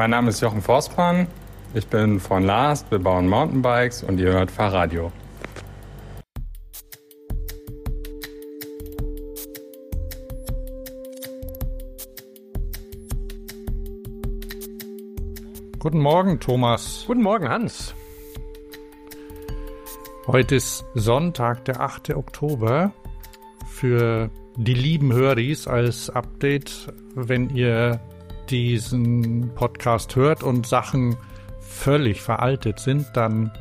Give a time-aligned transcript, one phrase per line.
[0.00, 1.26] Mein Name ist Jochen Forstmann.
[1.74, 5.12] Ich bin von Last, wir bauen Mountainbikes und ihr hört Fahrradio.
[15.78, 17.04] Guten Morgen, Thomas.
[17.06, 17.94] Guten Morgen, Hans.
[20.26, 22.14] Heute ist Sonntag, der 8.
[22.14, 22.94] Oktober.
[23.68, 28.00] Für die lieben Höris als Update, wenn ihr
[28.50, 31.16] diesen Podcast hört und Sachen
[31.60, 33.52] völlig veraltet sind, dann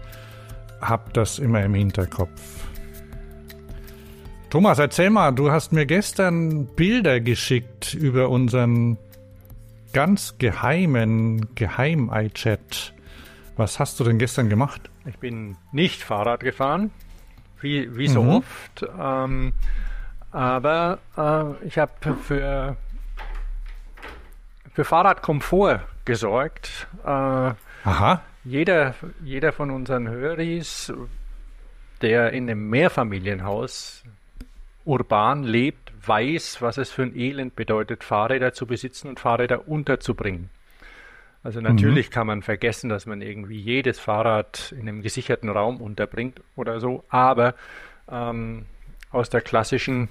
[0.81, 2.41] habt das immer im Hinterkopf.
[4.49, 8.97] Thomas, erzähl mal, du hast mir gestern Bilder geschickt über unseren
[9.93, 12.93] ganz geheimen Geheim-iChat.
[13.57, 14.89] Was hast du denn gestern gemacht?
[15.05, 16.91] Ich bin nicht Fahrrad gefahren,
[17.61, 18.29] wie, wie so mhm.
[18.29, 18.87] oft.
[18.99, 19.53] Ähm,
[20.31, 21.91] aber äh, ich habe
[22.23, 22.75] für,
[24.79, 26.87] für Fahrradkomfort gesorgt.
[27.03, 28.23] Äh, Aha.
[28.45, 30.93] Jeder, jeder von unseren Höris,
[32.01, 34.05] der in einem Mehrfamilienhaus
[34.85, 40.49] urban lebt, weiß, was es für ein Elend bedeutet, Fahrräder zu besitzen und Fahrräder unterzubringen.
[41.43, 42.13] Also natürlich mhm.
[42.13, 47.03] kann man vergessen, dass man irgendwie jedes Fahrrad in einem gesicherten Raum unterbringt oder so,
[47.09, 47.53] aber
[48.09, 48.65] ähm,
[49.11, 50.07] aus der klassischen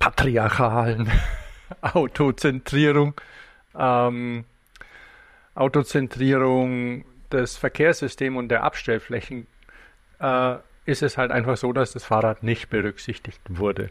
[0.00, 1.08] patriarchalen
[1.80, 3.14] Autozentrierung,
[3.78, 4.44] ähm,
[5.54, 9.46] Autozentrierung des Verkehrssystems und der Abstellflächen
[10.20, 13.90] äh, ist es halt einfach so, dass das Fahrrad nicht berücksichtigt wurde.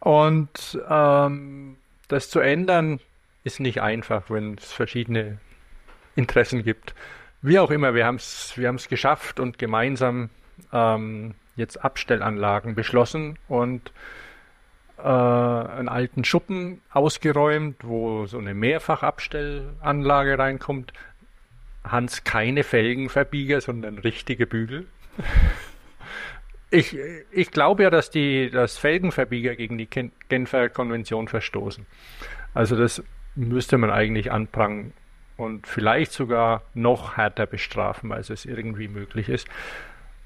[0.00, 1.76] Und ähm,
[2.08, 3.00] das zu ändern
[3.44, 5.38] ist nicht einfach, wenn es verschiedene
[6.16, 6.94] Interessen gibt.
[7.42, 10.30] Wie auch immer, wir haben es wir geschafft und gemeinsam
[10.72, 13.92] ähm, jetzt Abstellanlagen beschlossen und
[14.98, 20.92] äh, einen alten Schuppen ausgeräumt, wo so eine Mehrfachabstellanlage reinkommt.
[21.84, 24.86] Hans keine Felgenverbieger, sondern richtige Bügel.
[26.70, 26.96] Ich,
[27.30, 29.88] ich glaube ja, dass die dass Felgenverbieger gegen die
[30.28, 31.86] Genfer Konvention verstoßen.
[32.52, 33.02] Also das
[33.36, 34.92] müsste man eigentlich anprangen
[35.38, 39.48] und vielleicht sogar noch härter bestrafen, als es irgendwie möglich ist.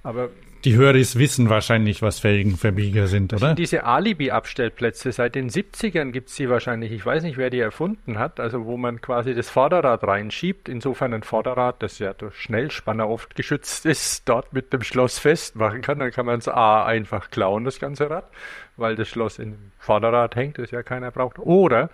[0.03, 0.31] Aber
[0.65, 3.49] die Höris wissen wahrscheinlich, was Felgenverbieger sind, oder?
[3.49, 6.93] Sind diese Alibi-Abstellplätze, seit den 70ern gibt es sie wahrscheinlich.
[6.93, 8.39] Ich weiß nicht, wer die erfunden hat.
[8.39, 10.69] Also wo man quasi das Vorderrad reinschiebt.
[10.69, 15.83] Insofern ein Vorderrad, das ja durch Schnellspanner oft geschützt ist, dort mit dem Schloss festmachen
[15.83, 15.99] kann.
[15.99, 18.31] Dann kann man es A einfach klauen, das ganze Rad,
[18.77, 21.41] weil das Schloss im Vorderrad hängt, das ja keiner braucht.
[21.41, 21.91] Oder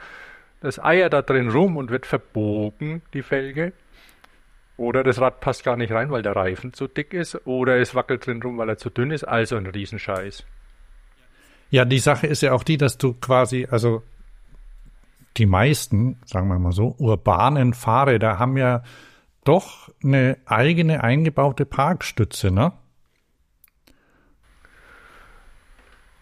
[0.60, 3.72] das Eier da drin rum und wird verbogen, die Felge.
[4.78, 7.46] Oder das Rad passt gar nicht rein, weil der Reifen zu dick ist.
[7.46, 9.24] Oder es wackelt drin rum, weil er zu dünn ist.
[9.24, 10.44] Also ein Riesenscheiß.
[11.70, 14.02] Ja, die Sache ist ja auch die, dass du quasi, also
[15.36, 18.82] die meisten, sagen wir mal so, urbanen Fahrräder haben ja
[19.44, 22.72] doch eine eigene eingebaute Parkstütze, ne?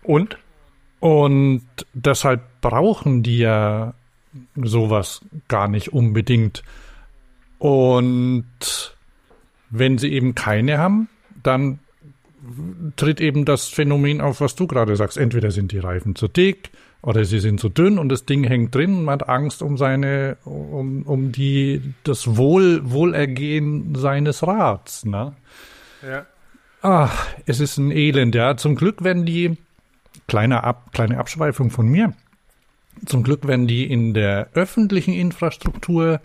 [0.03, 0.39] Und?
[0.99, 3.95] Und deshalb brauchen die ja
[4.57, 6.63] sowas gar nicht unbedingt.
[7.59, 8.97] Und
[9.71, 11.09] wenn sie eben keine haben,
[11.43, 11.79] dann
[12.97, 15.17] tritt eben das Phänomen auf, was du gerade sagst.
[15.17, 16.71] Entweder sind die Reifen zu dick
[17.03, 19.77] oder sie sind zu dünn und das Ding hängt drin und man hat Angst um
[19.77, 25.35] seine, um, um die, das Wohl, Wohlergehen seines Rads, ne?
[26.07, 26.27] Ja.
[26.83, 28.57] Ach, es ist ein Elend, ja.
[28.57, 29.57] Zum Glück werden die,
[30.29, 32.13] kleine, Ab, kleine Abschweifung von mir,
[33.05, 36.21] zum Glück werden die in der öffentlichen Infrastruktur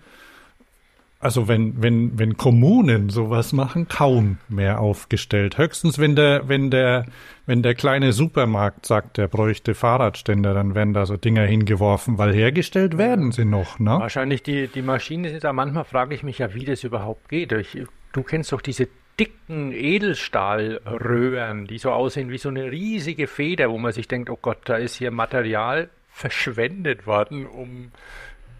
[1.21, 5.57] also wenn, wenn, wenn Kommunen sowas machen, kaum mehr aufgestellt.
[5.57, 7.05] Höchstens, wenn der, wenn der,
[7.45, 12.33] wenn der kleine Supermarkt sagt, der bräuchte Fahrradständer, dann werden da so Dinger hingeworfen, weil
[12.33, 13.91] hergestellt werden sie noch, ne?
[13.91, 17.51] Wahrscheinlich die, die Maschine sind da, manchmal frage ich mich ja, wie das überhaupt geht.
[17.51, 17.77] Ich,
[18.13, 18.87] du kennst doch diese
[19.19, 24.39] dicken Edelstahlröhren, die so aussehen wie so eine riesige Feder, wo man sich denkt, oh
[24.41, 27.91] Gott, da ist hier Material verschwendet worden, um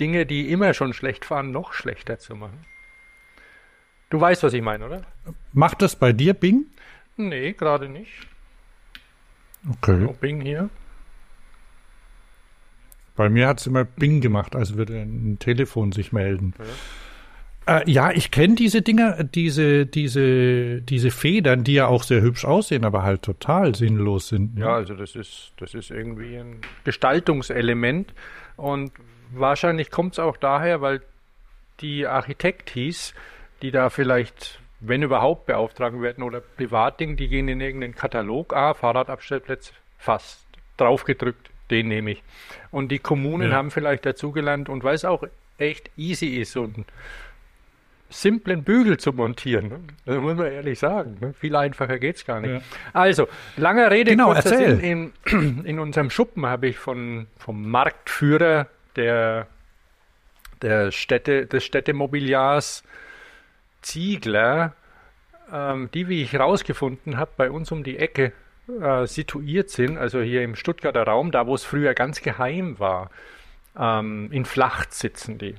[0.02, 2.66] Dinge, die immer schon schlecht fahren, noch schlechter zu machen.
[4.10, 5.04] Du weißt, was ich meine, oder?
[5.54, 6.66] Macht das bei dir Bing?
[7.16, 8.12] Nee, gerade nicht.
[9.70, 10.06] Okay.
[10.10, 10.70] Oh, Bing hier.
[13.16, 16.56] Bei mir hat es immer Bing gemacht, als würde ein Telefon sich melden.
[17.68, 22.22] Ja, äh, ja ich kenne diese Dinger, diese, diese, diese Federn, die ja auch sehr
[22.22, 24.56] hübsch aussehen, aber halt total sinnlos sind.
[24.56, 24.62] Ne?
[24.62, 28.14] Ja, also das ist, das ist irgendwie ein Gestaltungselement.
[28.58, 28.92] Und
[29.34, 31.02] wahrscheinlich kommt es auch daher, weil
[31.80, 33.14] die Architektis,
[33.62, 38.74] die da vielleicht, wenn überhaupt, beauftragen werden oder Privatding, die gehen in irgendeinen Katalog, ah,
[38.74, 40.46] Fahrradabstellplätze, fast,
[40.78, 42.24] draufgedrückt, den nehme ich.
[42.72, 43.58] Und die Kommunen ja.
[43.58, 45.24] haben vielleicht dazugelernt und weil es auch
[45.58, 46.86] echt easy ist, so einen
[48.10, 49.70] simplen Bügel zu montieren.
[49.70, 49.80] Ne?
[50.06, 51.18] Das muss man ehrlich sagen.
[51.22, 51.34] Ne?
[51.34, 52.52] Viel einfacher geht es gar nicht.
[52.52, 52.62] Ja.
[52.94, 54.80] Also, lange Rede, genau, erzähl.
[54.80, 59.48] In, in, in unserem Schuppen habe ich von, vom Marktführer der,
[60.62, 62.84] der Städte, des Städtemobiliars
[63.82, 64.74] Ziegler,
[65.52, 68.34] ähm, die, wie ich rausgefunden habe, bei uns um die Ecke
[68.80, 73.10] äh, situiert sind, also hier im Stuttgarter Raum, da wo es früher ganz geheim war.
[73.78, 75.56] Ähm, in Flacht sitzen die.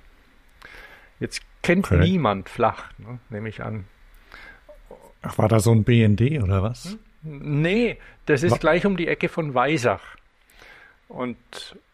[1.18, 1.98] Jetzt kennt okay.
[1.98, 3.84] niemand Flacht, ne, nehme ich an.
[5.22, 6.98] Ach, war da so ein BND oder was?
[7.22, 10.02] Nee, das ist gleich um die Ecke von Weisach.
[11.08, 11.36] Und,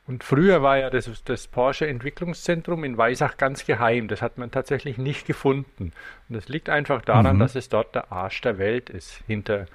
[0.08, 4.08] und früher war ja das, das Porsche Entwicklungszentrum in Weisach ganz geheim.
[4.08, 5.92] Das hat man tatsächlich nicht gefunden.
[6.28, 7.40] Und das liegt einfach daran, mhm.
[7.40, 9.66] dass es dort der Arsch der Welt ist, hinter,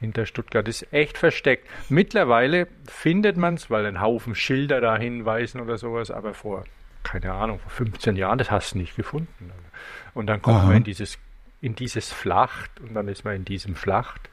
[0.00, 0.66] hinter Stuttgart.
[0.66, 1.68] Das ist echt versteckt.
[1.90, 6.64] Mittlerweile findet man es, weil ein Haufen Schilder da hinweisen oder sowas, aber vor,
[7.02, 9.52] keine Ahnung, vor 15 Jahren, das hast du nicht gefunden.
[10.14, 10.66] Und dann kommt Aha.
[10.68, 11.18] man in dieses,
[11.60, 14.30] in dieses Flacht und dann ist man in diesem Flacht.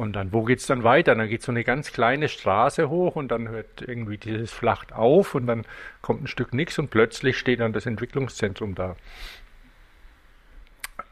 [0.00, 1.14] Und dann, wo geht es dann weiter?
[1.14, 5.34] Dann geht so eine ganz kleine Straße hoch und dann hört irgendwie dieses Flacht auf
[5.34, 5.66] und dann
[6.00, 8.96] kommt ein Stück nichts und plötzlich steht dann das Entwicklungszentrum da.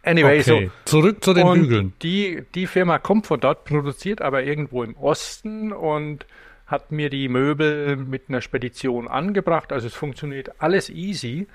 [0.03, 0.71] Anyway, okay.
[0.87, 0.91] so.
[0.91, 1.93] Zurück zu den und Bügeln.
[2.01, 6.25] Die, die Firma kommt von dort, produziert aber irgendwo im Osten und
[6.67, 9.71] hat mir die Möbel mit einer Spedition angebracht.
[9.71, 11.47] Also es funktioniert alles easy.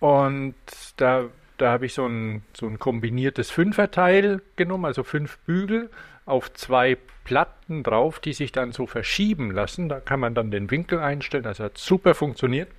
[0.00, 0.56] Und
[0.96, 5.88] da, da habe ich so ein, so ein kombiniertes Fünferteil genommen, also fünf Bügel
[6.26, 9.88] auf zwei Platten drauf, die sich dann so verschieben lassen.
[9.88, 11.44] Da kann man dann den Winkel einstellen.
[11.44, 12.70] Das hat super funktioniert.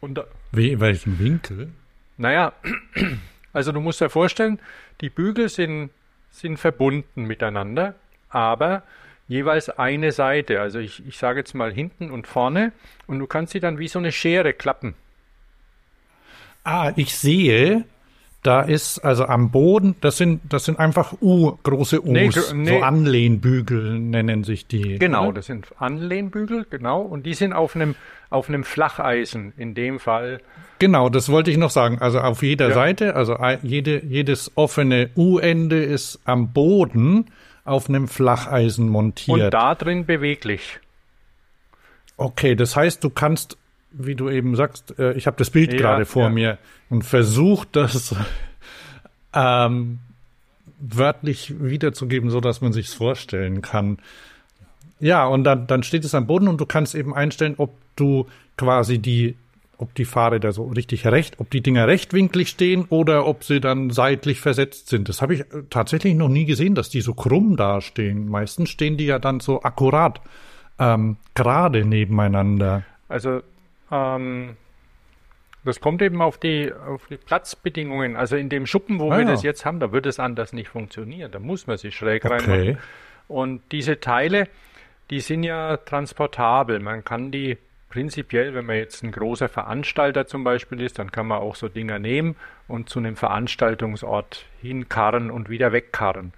[0.00, 0.20] Und
[0.52, 1.70] Wie, welchen Winkel?
[2.16, 2.52] Naja,
[3.52, 4.58] also du musst dir vorstellen,
[5.00, 5.90] die Bügel sind,
[6.30, 7.94] sind verbunden miteinander,
[8.28, 8.82] aber
[9.28, 10.60] jeweils eine Seite.
[10.60, 12.72] Also ich, ich sage jetzt mal hinten und vorne
[13.06, 14.94] und du kannst sie dann wie so eine Schere klappen.
[16.64, 17.84] Ah, ich sehe,
[18.42, 22.78] da ist also am Boden, das sind, das sind einfach U, große U's, nee, nee.
[22.78, 24.98] so Anlehnbügel nennen sich die.
[24.98, 25.34] Genau, oder?
[25.34, 27.94] das sind Anlehnbügel, genau, und die sind auf einem,
[28.30, 30.40] auf einem Flacheisen, in dem Fall
[30.82, 32.00] Genau, das wollte ich noch sagen.
[32.00, 32.74] Also auf jeder ja.
[32.74, 37.26] Seite, also jede, jedes offene U-Ende ist am Boden
[37.64, 39.44] auf einem Flacheisen montiert.
[39.44, 40.80] Und da drin beweglich.
[42.16, 43.56] Okay, das heißt, du kannst,
[43.92, 46.28] wie du eben sagst, äh, ich habe das Bild ja, gerade vor ja.
[46.30, 46.58] mir
[46.90, 48.14] und versucht das
[49.34, 49.98] ähm,
[50.78, 53.98] wörtlich wiederzugeben, so dass man sich's vorstellen kann.
[55.00, 58.26] Ja, und dann, dann steht es am Boden und du kannst eben einstellen, ob du
[58.56, 59.36] quasi die
[59.78, 63.90] ob die Fahrräder so richtig recht, ob die Dinger rechtwinklig stehen oder ob sie dann
[63.90, 65.08] seitlich versetzt sind.
[65.08, 68.28] Das habe ich äh, tatsächlich noch nie gesehen, dass die so krumm dastehen.
[68.28, 70.20] Meistens stehen die ja dann so akkurat
[70.78, 72.84] ähm, gerade nebeneinander.
[73.08, 73.42] Also
[73.92, 74.56] ähm,
[75.64, 78.16] das kommt eben auf die, auf die Platzbedingungen.
[78.16, 79.30] Also in dem Schuppen, wo ah, wir ja.
[79.30, 81.30] das jetzt haben, da wird es anders nicht funktionieren.
[81.30, 82.34] Da muss man sich schräg okay.
[82.34, 82.78] reinmachen.
[83.28, 84.48] Und diese Teile,
[85.10, 86.80] die sind ja transportabel.
[86.80, 87.58] Man kann die
[87.90, 91.68] prinzipiell, wenn man jetzt ein großer Veranstalter zum Beispiel ist, dann kann man auch so
[91.68, 92.36] Dinger nehmen
[92.66, 96.32] und zu einem Veranstaltungsort hinkarren und wieder wegkarren.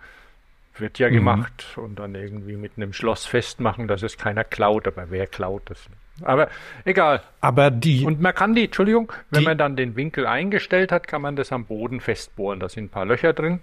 [0.76, 1.14] Wird ja mhm.
[1.14, 5.62] gemacht und dann irgendwie mit einem Schloss festmachen, dass es keiner klaut, aber wer klaut
[5.70, 5.88] das?
[6.22, 6.48] Aber
[6.84, 7.22] egal.
[7.40, 8.04] Aber die.
[8.04, 11.34] Und man kann die, Entschuldigung, wenn die, man dann den Winkel eingestellt hat, kann man
[11.36, 12.60] das am Boden festbohren.
[12.60, 13.60] Da sind ein paar Löcher drin.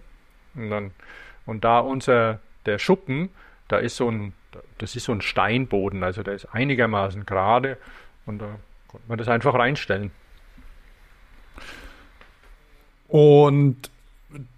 [0.56, 0.92] Und dann,
[1.46, 3.30] und da unser, der Schuppen,
[3.70, 4.34] da ist so ein
[4.78, 7.78] das ist so ein Steinboden, also der ist einigermaßen gerade
[8.26, 10.12] und da konnte man das einfach reinstellen.
[13.08, 13.90] Und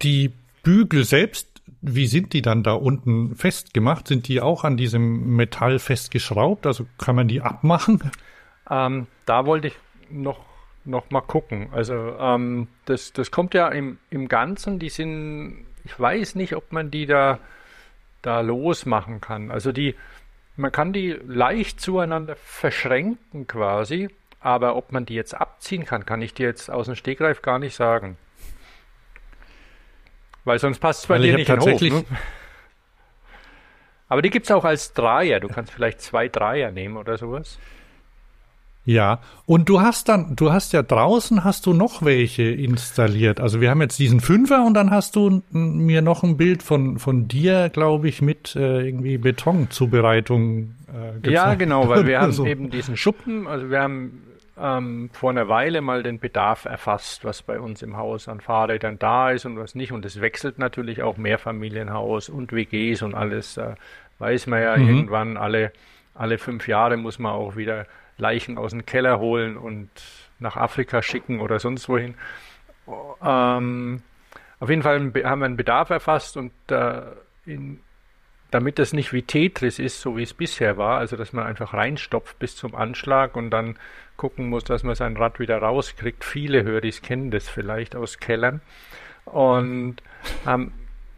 [0.02, 0.32] die
[0.62, 1.53] Bügel selbst,
[1.86, 4.08] wie sind die dann da unten festgemacht?
[4.08, 6.66] Sind die auch an diesem Metall festgeschraubt?
[6.66, 8.10] Also kann man die abmachen?
[8.70, 9.74] Ähm, da wollte ich
[10.10, 10.40] noch,
[10.84, 11.68] noch mal gucken.
[11.72, 16.72] Also ähm, das, das kommt ja im, im Ganzen, die sind, ich weiß nicht, ob
[16.72, 17.38] man die da
[18.24, 19.50] da losmachen kann.
[19.50, 19.94] Also die,
[20.56, 24.08] man kann die leicht zueinander verschränken quasi,
[24.40, 27.58] aber ob man die jetzt abziehen kann, kann ich dir jetzt aus dem Stegreif gar
[27.58, 28.16] nicht sagen.
[30.44, 32.18] Weil sonst passt es bei dir nicht tatsächlich in Hof, ne?
[34.08, 35.40] Aber die gibt es auch als Dreier.
[35.40, 37.58] Du kannst vielleicht zwei Dreier nehmen oder sowas.
[38.86, 43.40] Ja, und du hast dann, du hast ja draußen hast du noch welche installiert.
[43.40, 46.98] Also wir haben jetzt diesen Fünfer und dann hast du mir noch ein Bild von,
[46.98, 51.26] von dir, glaube ich, mit äh, irgendwie Betonzubereitung äh, gezeigt.
[51.26, 52.44] Ja, genau, weil wir haben so.
[52.44, 54.22] eben diesen Schuppen, also wir haben
[54.60, 58.98] ähm, vor einer Weile mal den Bedarf erfasst, was bei uns im Haus an Fahrrädern
[58.98, 59.92] da ist und was nicht.
[59.92, 63.54] Und es wechselt natürlich auch Mehrfamilienhaus und WGs und alles.
[63.54, 63.76] Da
[64.18, 64.88] weiß man ja mhm.
[64.88, 65.72] irgendwann alle,
[66.14, 69.90] alle fünf Jahre muss man auch wieder Leichen aus dem Keller holen und
[70.38, 72.14] nach Afrika schicken oder sonst wohin.
[73.22, 74.02] Ähm,
[74.60, 77.02] auf jeden Fall haben wir einen Bedarf erfasst und äh,
[77.44, 77.80] in,
[78.54, 81.74] damit das nicht wie Tetris ist, so wie es bisher war, also dass man einfach
[81.74, 83.76] reinstopft bis zum Anschlag und dann
[84.16, 86.22] gucken muss, dass man sein Rad wieder rauskriegt.
[86.22, 88.60] Viele Höris kennen das vielleicht aus Kellern.
[89.24, 89.96] Und
[90.46, 90.72] haben,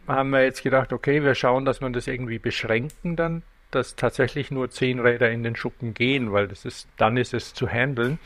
[0.07, 4.49] haben wir jetzt gedacht, okay, wir schauen, dass wir das irgendwie beschränken dann, dass tatsächlich
[4.49, 8.17] nur zehn Räder in den Schuppen gehen, weil das ist, dann ist es zu handeln.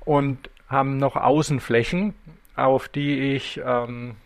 [0.00, 2.12] Und haben noch Außenflächen,
[2.54, 4.16] auf die ich ähm,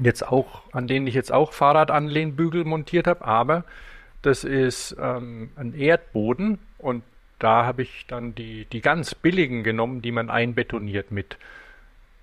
[0.00, 3.64] jetzt auch, an denen ich jetzt auch Fahrradanlehnbügel montiert habe, aber
[4.22, 7.02] das ist ähm, ein Erdboden und
[7.38, 11.36] da habe ich dann die, die ganz billigen genommen, die man einbetoniert mit,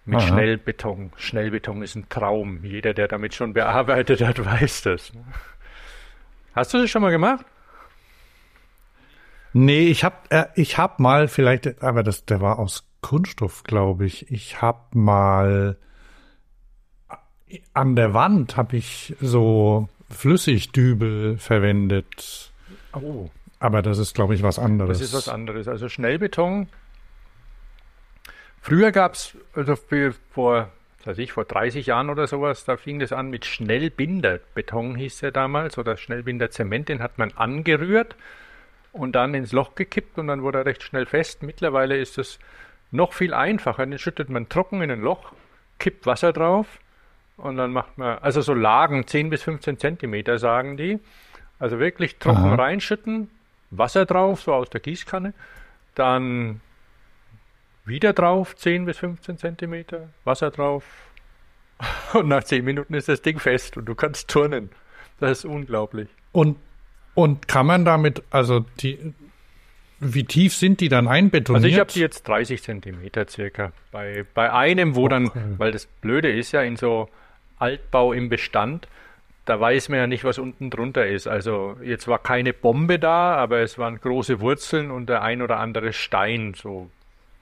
[0.06, 1.12] mit Schnellbeton.
[1.18, 2.64] Schnellbeton ist ein Traum.
[2.64, 5.14] Jeder, der damit schon bearbeitet hat, weiß das.
[5.14, 5.24] Ne?
[6.56, 7.46] Hast du das schon mal gemacht?
[9.54, 14.06] Nee, ich hab, äh, ich hab mal vielleicht, aber das, der war aus Kunststoff, glaube
[14.06, 14.32] ich.
[14.32, 15.78] Ich hab mal
[17.74, 22.52] an der Wand habe ich so Flüssigdübel verwendet.
[22.94, 23.30] Oh.
[23.60, 25.00] Aber das ist, glaube ich, was anderes.
[25.00, 25.68] Das ist was anderes.
[25.68, 26.68] Also Schnellbeton.
[28.62, 29.76] Früher gab es, also
[30.32, 30.70] vor,
[31.04, 35.32] weiß ich, vor 30 Jahren oder sowas, da fing das an mit Schnellbinderbeton, hieß der
[35.32, 38.16] damals, oder Schnellbinderzement, den hat man angerührt
[38.94, 41.44] und dann ins Loch gekippt und dann wurde er recht schnell fest.
[41.44, 42.40] Mittlerweile ist es
[42.92, 43.86] noch viel einfacher.
[43.86, 45.34] Den schüttet man trocken in ein Loch,
[45.80, 46.80] kippt Wasser drauf
[47.44, 51.00] und dann macht man, also so Lagen, 10 bis 15 Zentimeter, sagen die.
[51.60, 52.56] Also wirklich trocken Aha.
[52.56, 53.30] reinschütten,
[53.70, 55.34] Wasser drauf, so aus der Gießkanne.
[55.94, 56.62] Dann
[57.86, 60.86] wieder drauf, 10 bis 15 Zentimeter, Wasser drauf.
[62.14, 64.70] Und nach 10 Minuten ist das Ding fest und du kannst turnen.
[65.20, 66.08] Das ist unglaublich.
[66.32, 66.58] Und,
[67.14, 69.14] und kann man damit, also die,
[70.00, 71.64] wie tief sind die dann einbetoniert?
[71.64, 73.74] Also ich habe die jetzt 30 Zentimeter circa.
[73.92, 75.10] Bei, bei einem, wo okay.
[75.10, 77.10] dann, weil das Blöde ist ja in so
[77.64, 78.88] Altbau im Bestand,
[79.46, 81.28] da weiß man ja nicht, was unten drunter ist.
[81.28, 85.60] Also jetzt war keine Bombe da, aber es waren große Wurzeln und der ein oder
[85.60, 86.90] andere Stein, so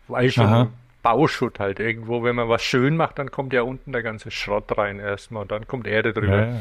[0.08, 0.74] weil schon
[1.04, 2.24] Bauschutt halt irgendwo.
[2.24, 5.52] Wenn man was schön macht, dann kommt ja unten der ganze Schrott rein erstmal und
[5.52, 6.38] dann kommt Erde drüber.
[6.38, 6.60] Ja, ja.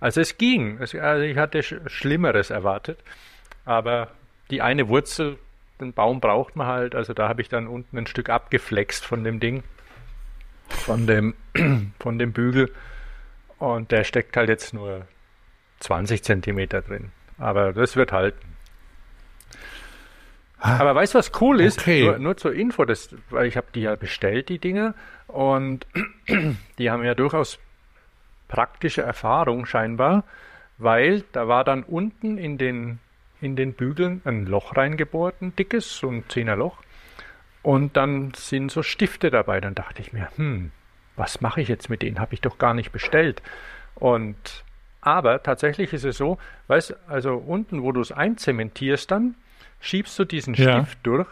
[0.00, 0.78] Also es ging.
[0.78, 2.98] also ich hatte Schlimmeres erwartet,
[3.64, 4.08] aber
[4.50, 5.38] die eine Wurzel,
[5.80, 6.94] den Baum braucht man halt.
[6.94, 9.64] Also da habe ich dann unten ein Stück abgeflext von dem Ding
[10.68, 11.34] von dem,
[12.00, 12.72] von dem Bügel.
[13.58, 15.06] Und der steckt halt jetzt nur
[15.80, 17.10] 20 Zentimeter drin.
[17.38, 18.46] Aber das wird halten.
[20.60, 21.80] Ah, Aber weißt du, was cool ist?
[21.80, 22.04] Okay.
[22.04, 24.94] Nur, nur, zur Info, das, weil ich habe die ja bestellt, die Dinge.
[25.28, 25.86] Und
[26.78, 27.58] die haben ja durchaus
[28.48, 30.24] praktische Erfahrung scheinbar,
[30.78, 32.98] weil da war dann unten in den,
[33.40, 36.78] in den Bügeln ein Loch reingebohrt, ein dickes, so ein Zehnerloch.
[37.62, 39.60] Und dann sind so Stifte dabei.
[39.60, 40.70] Dann dachte ich mir, hm,
[41.16, 42.20] was mache ich jetzt mit denen?
[42.20, 43.42] Habe ich doch gar nicht bestellt.
[43.94, 44.64] Und
[45.00, 49.36] aber tatsächlich ist es so, weißt also unten, wo du es einzementierst, dann
[49.80, 50.82] schiebst du diesen ja.
[50.82, 51.28] Stift durch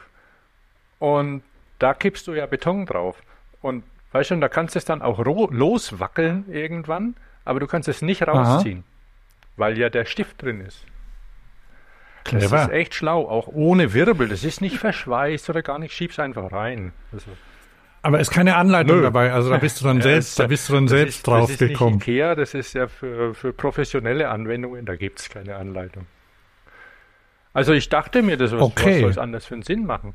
[0.98, 1.42] und
[1.78, 3.22] da kippst du ja Beton drauf.
[3.60, 8.02] Und weißt du, da kannst du es dann auch loswackeln irgendwann, aber du kannst es
[8.02, 9.52] nicht rausziehen, Aha.
[9.56, 10.84] weil ja der Stift drin ist.
[12.26, 12.56] Clever.
[12.56, 14.28] Das ist echt schlau, auch ohne Wirbel.
[14.28, 16.92] Das ist nicht verschweißt oder gar nicht, schieb's einfach rein.
[17.12, 17.30] Also.
[18.02, 19.02] Aber ist keine Anleitung Nö.
[19.02, 21.50] dabei, also da bist du dann selbst, da bist du dann selbst ist, drauf das
[21.50, 21.96] ist gekommen.
[21.96, 26.06] Nicht Ikea, das ist ja für, für professionelle Anwendungen, da gibt's keine Anleitung.
[27.52, 28.92] Also ich dachte mir, das was, okay.
[28.92, 30.14] was soll es anders für einen Sinn machen?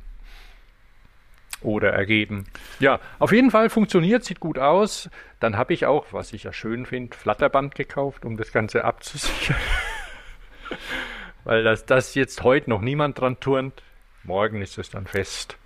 [1.62, 2.46] Oder ergeben.
[2.80, 5.10] Ja, auf jeden Fall funktioniert, sieht gut aus.
[5.40, 9.58] Dann habe ich auch, was ich ja schön finde, Flatterband gekauft, um das Ganze abzusichern.
[11.44, 13.82] Weil das, das jetzt heute noch niemand dran turnt.
[14.24, 15.58] Morgen ist es dann fest.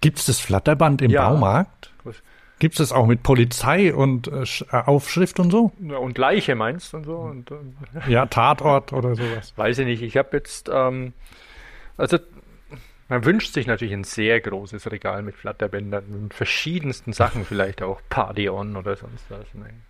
[0.00, 1.28] Gibt es das Flatterband im ja.
[1.28, 1.92] Baumarkt?
[2.58, 5.72] Gibt es das auch mit Polizei und äh, äh, Aufschrift und so?
[5.80, 7.16] Ja, und Leiche meinst und so?
[7.16, 7.76] Und, und
[8.08, 9.52] ja, Tatort oder sowas.
[9.56, 10.02] Weiß ich nicht.
[10.02, 11.12] Ich habe jetzt, ähm,
[11.96, 12.18] also
[13.08, 18.00] man wünscht sich natürlich ein sehr großes Regal mit Flatterbändern und verschiedensten Sachen, vielleicht auch
[18.08, 19.46] Party On oder sonst was.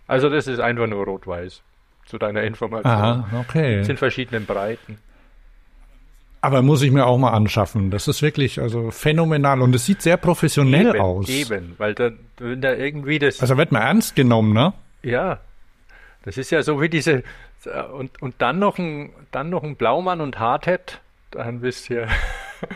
[0.07, 1.63] Also das ist einfach nur rot-weiß
[2.09, 2.91] zu deiner Information.
[2.91, 3.83] Aha, okay.
[3.83, 4.97] Sind verschiedenen Breiten.
[6.41, 7.91] Aber muss ich mir auch mal anschaffen.
[7.91, 11.29] Das ist wirklich also phänomenal und es sieht sehr professionell eben, aus.
[11.29, 13.41] Eben, weil da, wenn da irgendwie das.
[13.41, 14.73] Also wird man ernst genommen, ne?
[15.03, 15.39] Ja.
[16.23, 17.23] Das ist ja so wie diese
[17.93, 21.01] und, und dann noch ein dann noch ein Blaumann und Hardhead,
[21.31, 22.07] dann wisst ihr.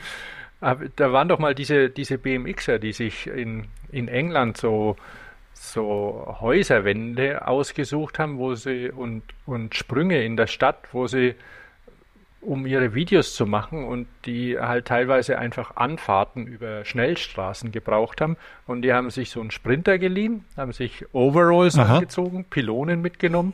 [0.62, 4.96] da waren doch mal diese diese BMXer, die sich in in England so
[5.64, 11.36] so Häuserwände ausgesucht haben, wo sie und, und Sprünge in der Stadt, wo sie
[12.42, 18.36] um ihre Videos zu machen und die halt teilweise einfach Anfahrten über Schnellstraßen gebraucht haben.
[18.68, 21.96] Und die haben sich so einen Sprinter geliehen, haben sich Overalls Aha.
[21.96, 23.54] angezogen, Pylonen mitgenommen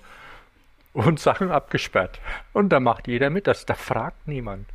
[0.94, 2.20] und Sachen abgesperrt.
[2.54, 4.66] Und da macht jeder mit, das, da fragt niemand.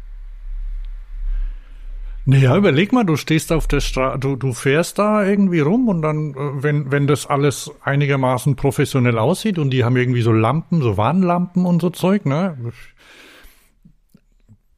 [2.26, 6.00] Naja, überleg mal, du stehst auf der Straße, du, du fährst da irgendwie rum und
[6.00, 10.80] dann, äh, wenn, wenn das alles einigermaßen professionell aussieht und die haben irgendwie so Lampen,
[10.80, 12.56] so Warnlampen und so Zeug, ne?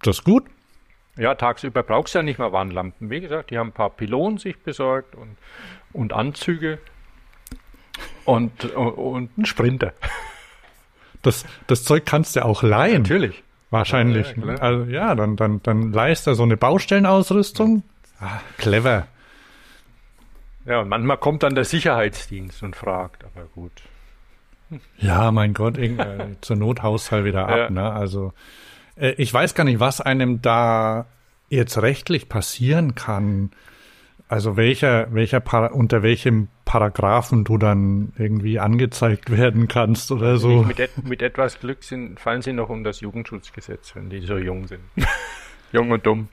[0.03, 0.45] Das ist gut.
[1.17, 3.11] Ja, tagsüber brauchst du ja nicht mal Warnlampen.
[3.11, 5.37] Wie gesagt, die haben ein paar Pylonen sich besorgt und,
[5.93, 6.79] und Anzüge
[8.25, 9.93] und, und einen Sprinter.
[11.23, 13.03] Das, das Zeug kannst du auch leihen.
[13.03, 13.43] Natürlich.
[13.70, 14.35] Wahrscheinlich.
[14.37, 17.82] Ja, ja, also ja, dann, dann, dann leist er so eine Baustellenausrüstung.
[18.20, 19.06] Ah, clever.
[20.64, 23.73] Ja, und manchmal kommt dann der Sicherheitsdienst und fragt, aber gut.
[24.99, 27.70] Ja, mein Gott, äh, zur Not haust halt wieder ab, Ja.
[27.70, 27.92] ne?
[27.92, 28.32] Also
[28.96, 31.06] äh, ich weiß gar nicht, was einem da
[31.49, 33.50] jetzt rechtlich passieren kann.
[34.28, 40.64] Also welcher, welcher unter welchem Paragraphen du dann irgendwie angezeigt werden kannst oder so.
[40.64, 44.21] Nicht mit, et mit etwas Glück sind, fallen sie noch um das Jugendschutzgesetz, wenn die
[44.21, 44.80] so jung sind.
[45.73, 46.28] jung und dumm.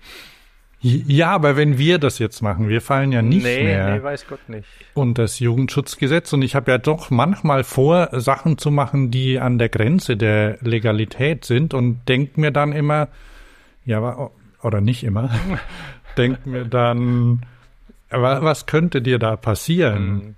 [0.86, 3.96] Ja, aber wenn wir das jetzt machen, wir fallen ja nicht nee, mehr.
[3.96, 4.68] nee, weiß Gott nicht.
[4.94, 6.34] und das Jugendschutzgesetz.
[6.34, 10.58] Und ich habe ja doch manchmal vor, Sachen zu machen, die an der Grenze der
[10.60, 13.08] Legalität sind und denk mir dann immer,
[13.86, 14.30] ja,
[14.62, 15.30] oder nicht immer,
[16.18, 17.46] denk mir dann,
[18.22, 20.14] was könnte dir da passieren?
[20.14, 20.36] Mhm.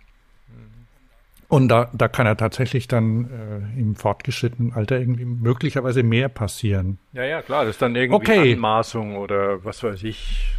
[1.48, 6.98] Und da, da kann ja tatsächlich dann äh, im fortgeschrittenen Alter irgendwie möglicherweise mehr passieren.
[7.14, 8.54] Ja, ja, klar, das ist dann irgendwie Okay.
[8.54, 10.56] Anmaßung oder was weiß ich.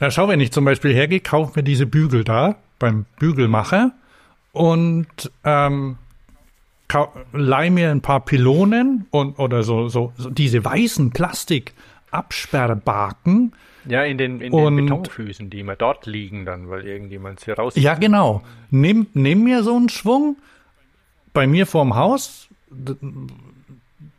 [0.00, 3.92] Na schau, wenn ich zum Beispiel hergehe, kauf mir diese Bügel da beim Bügelmacher
[4.52, 5.98] und ähm,
[7.32, 13.52] leih mir ein paar Pylonen und oder so, so, so diese weißen Plastik-Absperrbaken.
[13.86, 17.52] Ja, in den, in Und- den Betonfüßen, die immer dort liegen dann, weil irgendjemand sie
[17.52, 17.74] raus...
[17.76, 18.42] Ja, genau.
[18.70, 20.36] Nimm, nimm mir so einen Schwung
[21.32, 22.48] bei mir vorm Haus,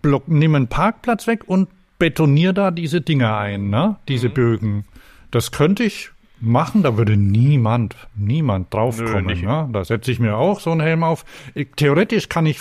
[0.01, 3.97] block, nimm einen Parkplatz weg und betonier da diese Dinger ein, ne?
[4.07, 4.33] Diese Mhm.
[4.33, 4.85] Bögen.
[5.29, 6.09] Das könnte ich
[6.39, 9.25] machen, da würde niemand, niemand draufkommen.
[9.27, 9.43] nicht.
[9.43, 9.69] Ne?
[9.71, 11.23] Da setze ich mir auch so einen Helm auf.
[11.53, 12.59] Ich, theoretisch kann ich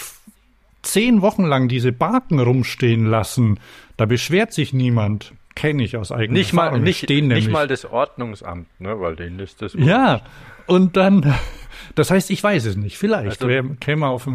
[0.82, 3.58] zehn Wochen lang diese Baken rumstehen lassen.
[3.96, 5.32] Da beschwert sich niemand.
[5.54, 6.84] Kenne ich aus eigener Nicht mal, Erfahrung.
[6.84, 9.74] Die nicht, stehen nicht nämlich mal das Ordnungsamt, ne, weil denen ist das...
[9.74, 10.22] ja,
[10.66, 11.34] und dann,
[11.94, 12.98] das heißt, ich weiß es nicht.
[12.98, 14.28] Vielleicht Also- wer käme auf.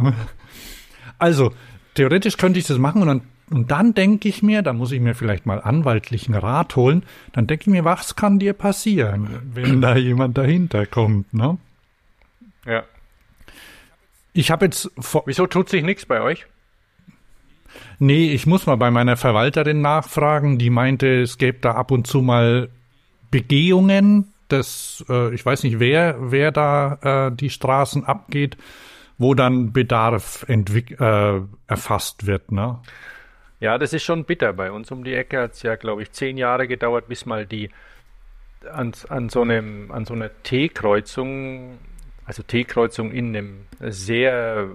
[1.17, 1.53] Also,
[1.93, 4.99] theoretisch könnte ich das machen und dann, und dann denke ich mir, da muss ich
[4.99, 9.81] mir vielleicht mal anwaltlichen Rat holen, dann denke ich mir, was kann dir passieren, wenn
[9.81, 11.57] da jemand dahinter kommt, ne?
[12.65, 12.83] Ja.
[14.33, 16.45] Ich habe jetzt vor, Wieso tut sich nichts bei euch?
[17.99, 22.07] Nee, ich muss mal bei meiner Verwalterin nachfragen, die meinte, es gäbe da ab und
[22.07, 22.69] zu mal
[23.31, 28.57] Begehungen, das, äh, ich weiß nicht, wer, wer da äh, die Straßen abgeht,
[29.17, 32.79] wo dann Bedarf äh, erfasst wird, ne?
[33.59, 34.53] Ja, das ist schon bitter.
[34.53, 37.45] Bei uns um die Ecke hat es ja, glaube ich, zehn Jahre gedauert, bis mal
[37.45, 37.69] die
[38.71, 41.77] an, an, so, einem, an so einer T-Kreuzung,
[42.25, 44.69] also T-Kreuzung in einem sehr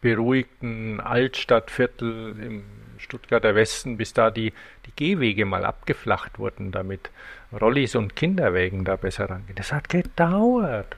[0.00, 2.62] beruhigten Altstadtviertel im
[2.98, 4.52] Stuttgarter Westen, bis da die,
[4.86, 7.10] die Gehwege mal abgeflacht wurden, damit
[7.58, 9.56] Rollis und Kinderwägen da besser rangehen.
[9.56, 10.96] Das hat gedauert.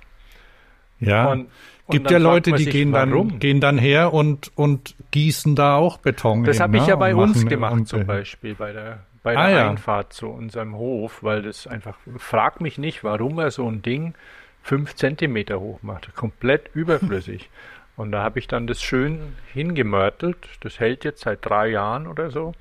[1.01, 1.27] Ja.
[1.27, 1.49] Und-
[1.87, 5.99] und Gibt ja Leute, die gehen dann, gehen dann her und, und gießen da auch
[5.99, 6.45] Beton.
[6.45, 6.91] Das habe ich ne?
[6.91, 9.71] ja bei uns gemacht zum äh, Beispiel bei der, bei Ah, der ja.
[9.71, 14.15] Einfahrt zu unserem Hof, weil das einfach, frag mich nicht, warum er so ein Ding
[14.63, 16.15] fünf Zentimeter hoch macht.
[16.15, 17.51] Komplett überflüssig.
[17.97, 20.37] Und da habe ich dann das schön hingemörtelt.
[20.61, 22.55] Das hält jetzt seit drei Jahren oder so.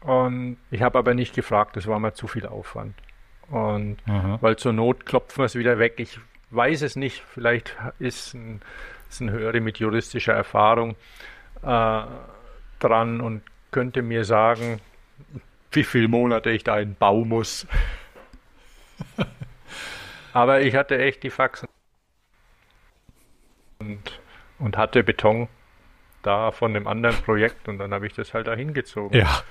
[0.00, 2.94] Und ich habe aber nicht gefragt, das war mir zu viel Aufwand.
[3.50, 4.38] Und Aha.
[4.40, 5.94] weil zur Not klopfen wir es wieder weg.
[5.98, 6.18] Ich
[6.50, 7.22] weiß es nicht.
[7.22, 8.60] Vielleicht ist ein,
[9.10, 10.96] ist ein Hörer mit juristischer Erfahrung
[11.62, 12.02] äh,
[12.78, 14.80] dran und könnte mir sagen,
[15.72, 17.66] wie viele Monate ich da in Bau muss.
[20.32, 21.68] Aber ich hatte echt die Faxen
[23.84, 24.20] und,
[24.58, 25.48] und hatte Beton
[26.22, 29.18] da von dem anderen Projekt und dann habe ich das halt da hingezogen.
[29.18, 29.42] Ja.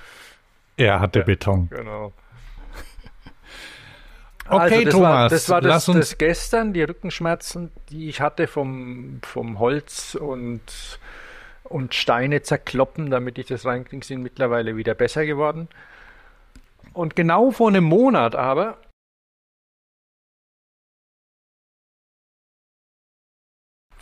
[0.76, 1.24] Er hatte Ja.
[1.24, 1.68] Beton.
[1.70, 2.12] Genau.
[4.46, 8.08] Okay, Also, das Thomas, War, das war das, lass uns- das gestern, die Rückenschmerzen, die
[8.10, 10.60] ich hatte vom, vom Holz und,
[11.64, 15.68] und Steine zerkloppen, damit ich das reinkriege, sind mittlerweile wieder besser geworden.
[16.92, 18.76] Und genau vor einem Monat aber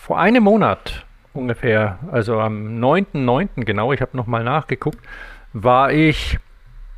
[0.03, 3.65] vor einem Monat ungefähr, also am 9.9.
[3.65, 4.99] genau, ich habe nochmal nachgeguckt,
[5.53, 6.41] war ich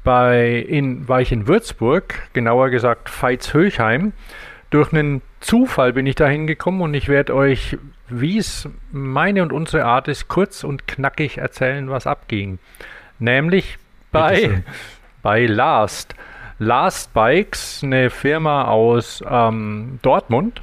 [0.04, 4.14] bei in, war ich in Würzburg, genauer gesagt Veitshöchheim.
[4.70, 7.76] Durch einen Zufall bin ich da hingekommen und ich werde euch,
[8.08, 12.58] wie es meine und unsere Art ist, kurz und knackig erzählen, was abging.
[13.18, 13.76] Nämlich
[14.12, 14.64] bei,
[15.22, 16.14] bei Last.
[16.58, 20.62] Last Bikes, eine Firma aus ähm, Dortmund,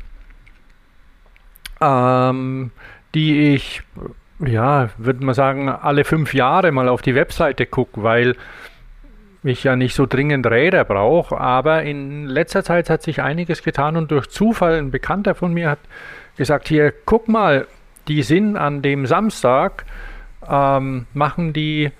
[1.81, 2.71] ähm,
[3.13, 3.83] die ich,
[4.39, 8.35] ja, würde man sagen, alle fünf Jahre mal auf die Webseite gucke, weil
[9.43, 11.39] ich ja nicht so dringend Räder brauche.
[11.39, 15.69] Aber in letzter Zeit hat sich einiges getan und durch Zufall ein Bekannter von mir
[15.69, 15.79] hat
[16.37, 17.67] gesagt, hier, guck mal,
[18.07, 19.85] die sind an dem Samstag,
[20.47, 21.91] ähm, machen die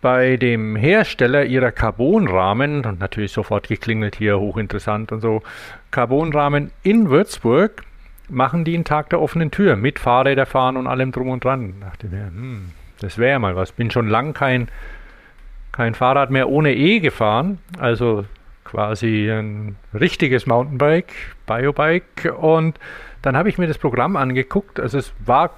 [0.00, 5.42] bei dem Hersteller ihrer Carbonrahmen, und natürlich sofort geklingelt hier, hochinteressant und so,
[5.90, 7.82] Carbonrahmen in Würzburg,
[8.30, 11.74] machen die einen Tag der offenen Tür mit Fahrräder fahren und allem drum und dran.
[11.80, 13.72] Da dachte mir, hm, das wäre mal was.
[13.72, 14.68] Bin schon lang kein,
[15.72, 18.24] kein Fahrrad mehr ohne E gefahren, also
[18.64, 21.12] quasi ein richtiges Mountainbike,
[21.46, 22.78] Biobike und
[23.22, 25.50] dann habe ich mir das Programm angeguckt, also es war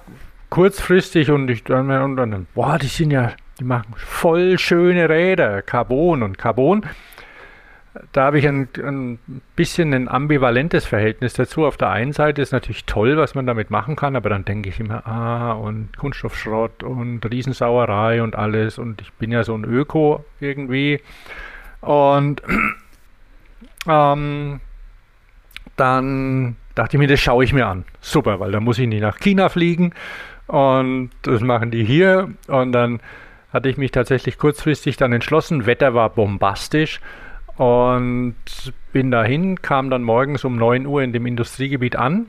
[0.49, 5.61] kurzfristig und ich dann, und dann boah, die sind ja die machen voll schöne Räder,
[5.61, 6.85] Carbon und Carbon.
[8.11, 9.19] Da habe ich ein, ein
[9.55, 11.65] bisschen ein ambivalentes Verhältnis dazu.
[11.65, 14.69] Auf der einen Seite ist natürlich toll, was man damit machen kann, aber dann denke
[14.69, 18.79] ich immer, ah, und Kunststoffschrott und Riesensauerei und alles.
[18.79, 21.01] Und ich bin ja so ein Öko irgendwie.
[21.81, 22.41] Und
[23.87, 24.59] ähm,
[25.75, 27.85] dann dachte ich mir, das schaue ich mir an.
[28.01, 29.93] Super, weil dann muss ich nicht nach China fliegen.
[30.47, 32.29] Und das machen die hier.
[32.47, 33.01] Und dann
[33.53, 35.67] hatte ich mich tatsächlich kurzfristig dann entschlossen.
[35.67, 36.99] Wetter war bombastisch
[37.63, 38.35] und
[38.91, 42.25] bin dahin, kam dann morgens um 9 Uhr in dem Industriegebiet an.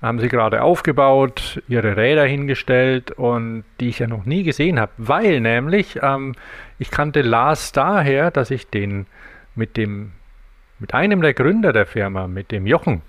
[0.00, 4.92] Haben sie gerade aufgebaut, ihre Räder hingestellt und die ich ja noch nie gesehen habe,
[4.96, 6.36] weil nämlich ähm,
[6.78, 9.06] ich kannte Lars daher, dass ich den
[9.56, 10.12] mit dem
[10.78, 13.02] mit einem der Gründer der Firma, mit dem Jochen,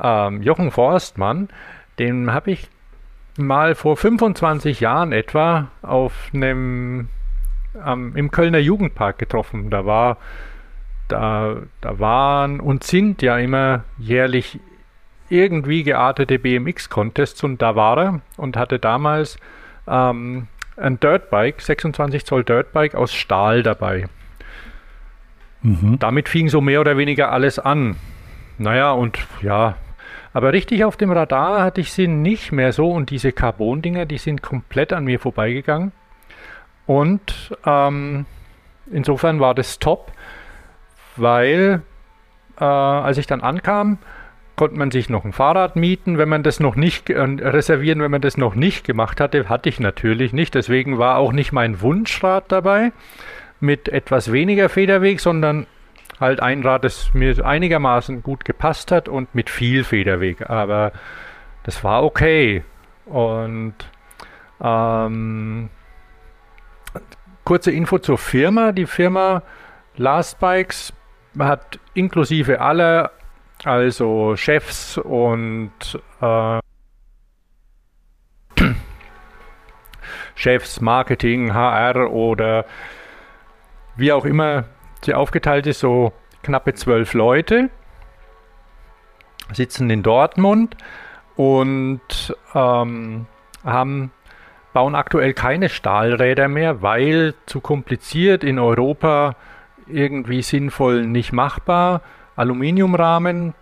[0.00, 1.48] ähm, Jochen Forstmann,
[1.98, 2.68] den habe ich
[3.36, 7.08] mal vor 25 Jahren etwa auf einem
[7.86, 9.70] ähm, im Kölner Jugendpark getroffen.
[9.70, 10.18] Da war
[11.08, 14.58] da, da waren und sind ja immer jährlich
[15.28, 19.38] irgendwie geartete BMX-Contests und da war er und hatte damals
[19.86, 24.06] ähm, ein Dirtbike, 26 Zoll Dirtbike aus Stahl dabei.
[25.62, 25.98] Mhm.
[25.98, 27.96] Damit fing so mehr oder weniger alles an.
[28.58, 29.76] Naja, und ja,
[30.34, 34.18] aber richtig auf dem Radar hatte ich sie nicht mehr so und diese Carbon-Dinger, die
[34.18, 35.92] sind komplett an mir vorbeigegangen.
[36.92, 38.26] Und ähm,
[38.90, 40.12] insofern war das top,
[41.16, 41.80] weil
[42.60, 43.96] äh, als ich dann ankam,
[44.56, 48.10] konnte man sich noch ein Fahrrad mieten, wenn man das noch nicht äh, reservieren, wenn
[48.10, 50.54] man das noch nicht gemacht hatte, hatte ich natürlich nicht.
[50.54, 52.92] Deswegen war auch nicht mein Wunschrad dabei
[53.58, 55.66] mit etwas weniger Federweg, sondern
[56.20, 60.50] halt ein Rad, das mir einigermaßen gut gepasst hat und mit viel Federweg.
[60.50, 60.92] Aber
[61.62, 62.64] das war okay.
[63.06, 63.76] Und
[64.62, 65.70] ähm,
[67.44, 68.72] kurze Info zur Firma.
[68.72, 69.42] Die Firma
[69.96, 70.92] Last Bikes
[71.38, 73.10] hat inklusive aller,
[73.64, 75.72] also Chefs und
[76.20, 76.60] äh,
[80.34, 82.64] Chefs, Marketing, HR oder
[83.96, 84.64] wie auch immer
[85.04, 87.70] sie aufgeteilt ist, so knappe zwölf Leute,
[89.52, 90.76] sitzen in Dortmund
[91.36, 93.26] und ähm,
[93.64, 94.10] haben,
[94.72, 99.36] bauen aktuell keine Stahlräder mehr, weil zu kompliziert in Europa
[99.86, 102.02] irgendwie sinnvoll nicht machbar.
[102.36, 103.54] Aluminiumrahmen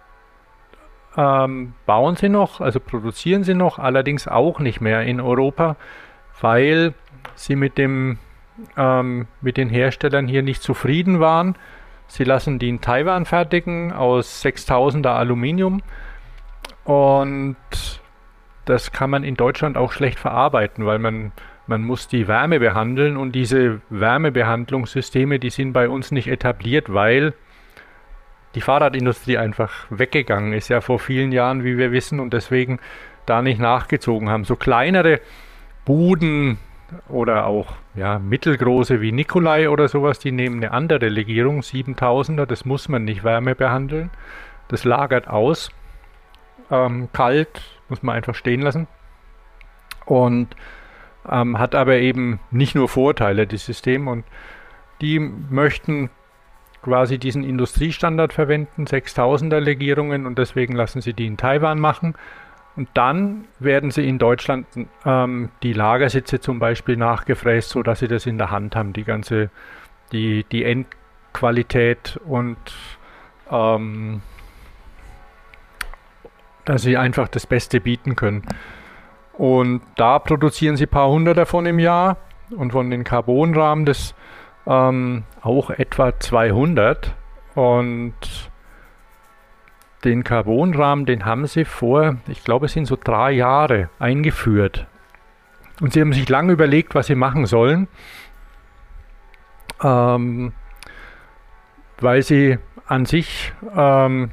[1.16, 5.77] ähm, bauen sie noch, also produzieren sie noch, allerdings auch nicht mehr in Europa,
[6.40, 6.94] weil
[7.35, 8.18] sie mit dem
[8.77, 11.57] ähm, mit den Herstellern hier nicht zufrieden waren.
[12.07, 15.83] Sie lassen die in Taiwan fertigen aus 6000er Aluminium
[16.85, 17.57] und
[18.70, 21.33] das kann man in Deutschland auch schlecht verarbeiten, weil man,
[21.66, 27.35] man muss die Wärme behandeln und diese Wärmebehandlungssysteme, die sind bei uns nicht etabliert, weil
[28.54, 32.80] die Fahrradindustrie einfach weggegangen ist ja vor vielen Jahren, wie wir wissen, und deswegen
[33.26, 34.44] da nicht nachgezogen haben.
[34.44, 35.20] So kleinere
[35.85, 36.59] Buden,
[37.09, 42.64] oder auch ja, mittelgroße wie Nikolai oder sowas, die nehmen eine andere Legierung, 7000er, das
[42.64, 44.11] muss man nicht Wärme behandeln.
[44.68, 45.70] Das lagert aus.
[46.70, 48.87] Ähm, kalt muss man einfach stehen lassen.
[50.07, 50.57] Und
[51.29, 54.09] ähm, hat aber eben nicht nur Vorteile, das System.
[54.09, 54.24] Und
[55.00, 56.11] die möchten
[56.83, 62.14] quasi diesen Industriestandard verwenden, 6000er Legierungen, und deswegen lassen sie die in Taiwan machen
[62.76, 64.66] Und dann werden sie in Deutschland
[65.05, 69.50] ähm, die Lagersitze zum Beispiel nachgefräst, sodass sie das in der Hand haben, die ganze,
[70.12, 72.57] die, die Endqualität und
[73.50, 74.22] ähm,
[76.64, 78.42] dass sie einfach das Beste bieten können.
[79.33, 82.18] Und da produzieren sie ein paar hundert davon im Jahr
[82.57, 84.14] und von den Carbonrahmen das
[84.66, 87.14] ähm, auch etwa 200.
[87.55, 88.14] Und
[90.05, 94.87] den Carbonrahmen, den haben sie vor, ich glaube, es sind so drei Jahre eingeführt.
[95.81, 97.88] Und sie haben sich lange überlegt, was sie machen sollen,
[99.83, 100.53] ähm,
[102.01, 104.31] weil sie an sich ähm,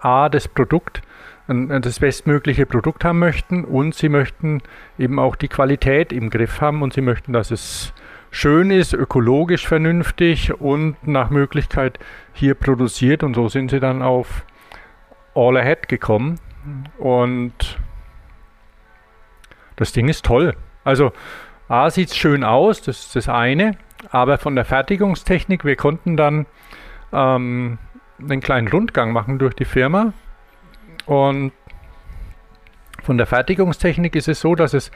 [0.00, 1.02] A, das Produkt,
[1.48, 4.62] das bestmögliche Produkt haben möchten und sie möchten
[4.98, 7.94] eben auch die Qualität im Griff haben und sie möchten, dass es
[8.30, 11.98] schön ist, ökologisch vernünftig und nach Möglichkeit
[12.34, 13.22] hier produziert.
[13.22, 14.44] Und so sind sie dann auf
[15.34, 16.38] All Ahead gekommen.
[16.98, 17.78] Und
[19.76, 20.54] das Ding ist toll.
[20.84, 21.12] Also
[21.68, 23.72] A sieht es schön aus, das ist das eine,
[24.10, 26.46] aber von der Fertigungstechnik, wir konnten dann
[27.12, 27.78] ähm,
[28.20, 30.12] einen kleinen Rundgang machen durch die Firma
[31.08, 31.52] und
[33.02, 34.90] von der Fertigungstechnik ist es so, dass es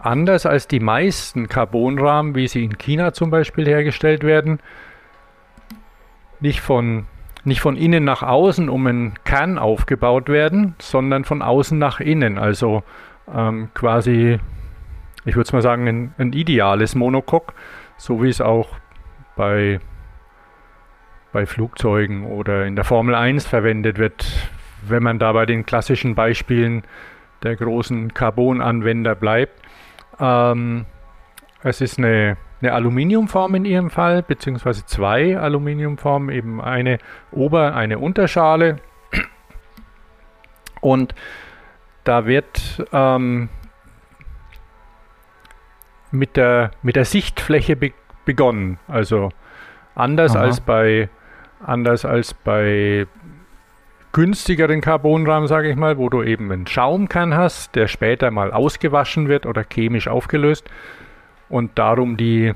[0.00, 4.60] anders als die meisten Carbonrahmen, wie sie in China zum Beispiel hergestellt werden,
[6.38, 7.06] nicht von
[7.44, 12.38] nicht von innen nach außen um einen Kern aufgebaut werden, sondern von außen nach innen.
[12.38, 12.84] Also
[13.32, 14.38] ähm, quasi,
[15.24, 17.54] ich würde mal sagen, ein, ein, ideales Monocoque,
[17.96, 18.68] so wie es auch
[19.34, 19.80] bei,
[21.32, 24.50] bei Flugzeugen oder in der Formel 1 verwendet wird,
[24.86, 26.82] wenn man da bei den klassischen Beispielen
[27.42, 29.60] der großen Carbon-Anwender bleibt.
[30.20, 30.86] Ähm,
[31.62, 36.98] es ist eine eine Aluminiumform in ihrem Fall, beziehungsweise zwei Aluminiumformen, eben eine
[37.30, 38.78] Ober-, eine Unterschale.
[40.80, 41.14] Und
[42.04, 43.48] da wird ähm,
[46.10, 47.92] mit, der, mit der Sichtfläche be
[48.24, 48.78] begonnen.
[48.88, 49.30] Also
[49.94, 51.08] anders als bei
[51.64, 53.06] anders als bei
[54.12, 59.28] günstigeren Carbonrahmen, sage ich mal, wo du eben einen Schaumkern hast, der später mal ausgewaschen
[59.28, 60.68] wird oder chemisch aufgelöst,
[61.48, 62.52] und darum die,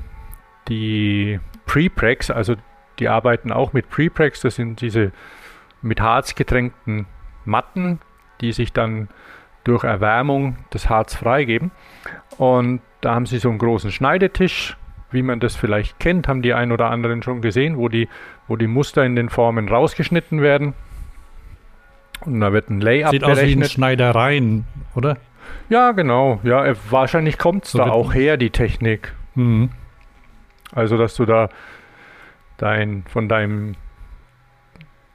[0.69, 2.57] die Prepregs, also
[2.99, 5.13] die arbeiten auch mit Prepregs, das sind diese
[5.81, 7.07] mit Harz getränkten
[7.45, 8.01] Matten,
[8.41, 9.09] die sich dann
[9.65, 11.71] durch Erwärmung das Harz freigeben.
[12.37, 14.77] Und da haben sie so einen großen Schneidetisch,
[15.11, 18.09] wie man das vielleicht kennt, haben die ein oder anderen schon gesehen, wo die,
[18.49, 20.75] wo die Muster in den Formen rausgeschnitten werden.
[22.27, 23.45] Und da wird ein Layout Sieht berechnet.
[23.45, 25.17] aus wie ein Schneidereien, oder?
[25.69, 26.41] Ja, genau.
[26.43, 29.15] Ja, äh, wahrscheinlich kommt es so da auch her, die Technik.
[29.35, 29.71] Mhm.
[30.75, 31.49] Also, dass du da
[32.57, 33.75] dein, von deinem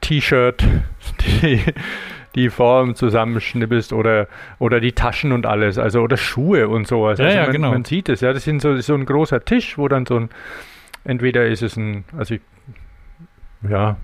[0.01, 0.63] T-Shirt
[1.41, 1.61] die,
[2.35, 4.27] die Form zusammenschnippelst oder,
[4.59, 7.19] oder die Taschen und alles, also oder Schuhe und sowas.
[7.19, 7.71] Ja, also ja, man, genau.
[7.71, 10.29] man sieht es, ja, das sind so, so ein großer Tisch, wo dann so ein,
[11.03, 12.41] entweder ist es ein, also ich,
[13.67, 13.97] ja,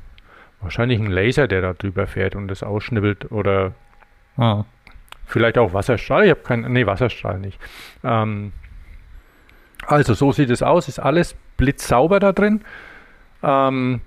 [0.63, 3.73] wahrscheinlich ein Laser, der da drüber fährt und das ausschnibbelt oder
[4.37, 4.65] ah.
[5.25, 6.25] Vielleicht auch Wasserstrahl.
[6.25, 7.59] Ich habe keinen, nee, Wasserstrahl nicht.
[8.03, 8.51] Ähm,
[9.87, 10.87] also so sieht es aus.
[10.87, 12.61] Ist alles blitzsauber da drin.
[13.41, 14.01] Ähm,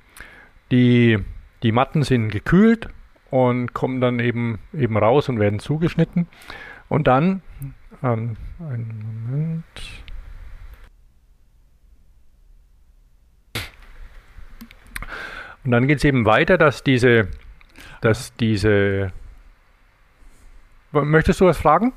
[0.71, 1.19] die,
[1.63, 2.89] die Matten sind gekühlt
[3.31, 6.29] und kommen dann eben, eben raus und werden zugeschnitten.
[6.89, 7.43] Und dann,
[8.03, 9.65] ähm, einen Moment.
[15.67, 17.29] Und dann geht es eben weiter, dass diese,
[18.01, 19.13] dass diese
[20.93, 21.93] Möchtest du was fragen?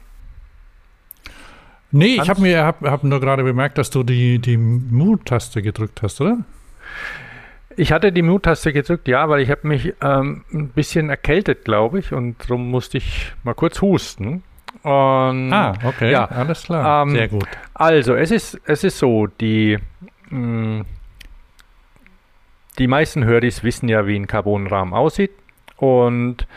[1.91, 2.23] Nee, Hans?
[2.23, 6.21] ich habe mir hab, hab nur gerade bemerkt, dass du die, die Mute-Taste gedrückt hast,
[6.21, 6.39] oder?
[7.77, 11.99] Ich hatte die Mute-Taste gedrückt, ja, weil ich habe mich ähm, ein bisschen erkältet, glaube
[11.99, 14.43] ich, und darum musste ich mal kurz husten.
[14.83, 17.47] Und, ah, okay, ja, alles klar, ähm, sehr gut.
[17.73, 19.77] Also, es ist, es ist so, die,
[20.29, 20.85] mh, mm,
[22.79, 25.31] die meisten Höris wissen ja, wie ein Carbonrahmen aussieht
[25.77, 26.47] und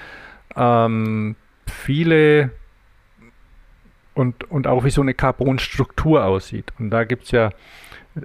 [0.56, 2.50] ähm, viele
[4.14, 6.72] und, und auch wie so eine Carbonstruktur aussieht.
[6.78, 7.50] Und da gibt es ja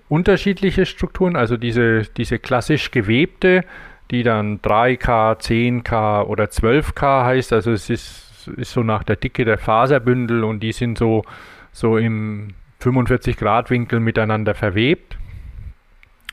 [0.09, 3.63] unterschiedliche Strukturen, also diese, diese klassisch gewebte,
[4.11, 7.53] die dann 3K, 10K oder 12K heißt.
[7.53, 11.23] Also es ist, ist so nach der Dicke der Faserbündel und die sind so,
[11.71, 15.16] so im 45 Grad Winkel miteinander verwebt.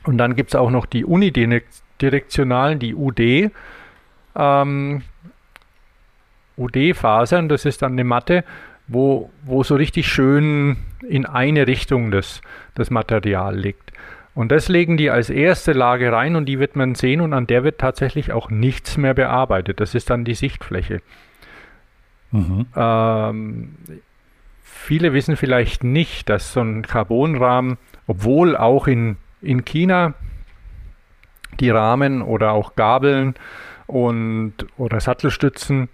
[0.05, 3.51] Und dann gibt es auch noch die unidirektionalen, die UD.
[4.35, 5.01] Ähm,
[6.57, 8.43] UD-Fasern, das ist dann eine Matte,
[8.87, 12.41] wo, wo so richtig schön in eine Richtung das,
[12.75, 13.91] das Material liegt.
[14.33, 17.47] Und das legen die als erste Lage rein und die wird man sehen und an
[17.47, 19.79] der wird tatsächlich auch nichts mehr bearbeitet.
[19.79, 21.01] Das ist dann die Sichtfläche.
[22.31, 22.65] Mhm.
[22.75, 23.75] Ähm,
[24.61, 30.13] viele wissen vielleicht nicht, dass so ein Carbonrahmen, obwohl auch in, in China
[31.59, 33.35] die Rahmen oder auch Gabeln
[33.87, 35.89] und oder Sattelstützen,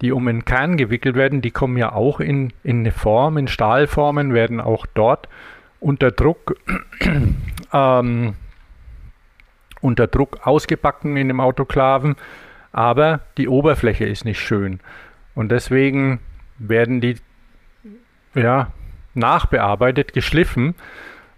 [0.00, 3.48] die um den Kern gewickelt werden, die kommen ja auch in, in eine Form, in
[3.48, 5.28] Stahlformen, werden auch dort
[5.78, 6.56] unter Druck
[7.72, 8.34] ähm,
[9.80, 12.16] unter Druck ausgebacken in dem Autoklaven,
[12.72, 14.80] aber die Oberfläche ist nicht schön.
[15.34, 16.20] Und deswegen
[16.58, 17.16] werden die
[18.34, 18.72] ja,
[19.14, 20.74] nachbearbeitet, geschliffen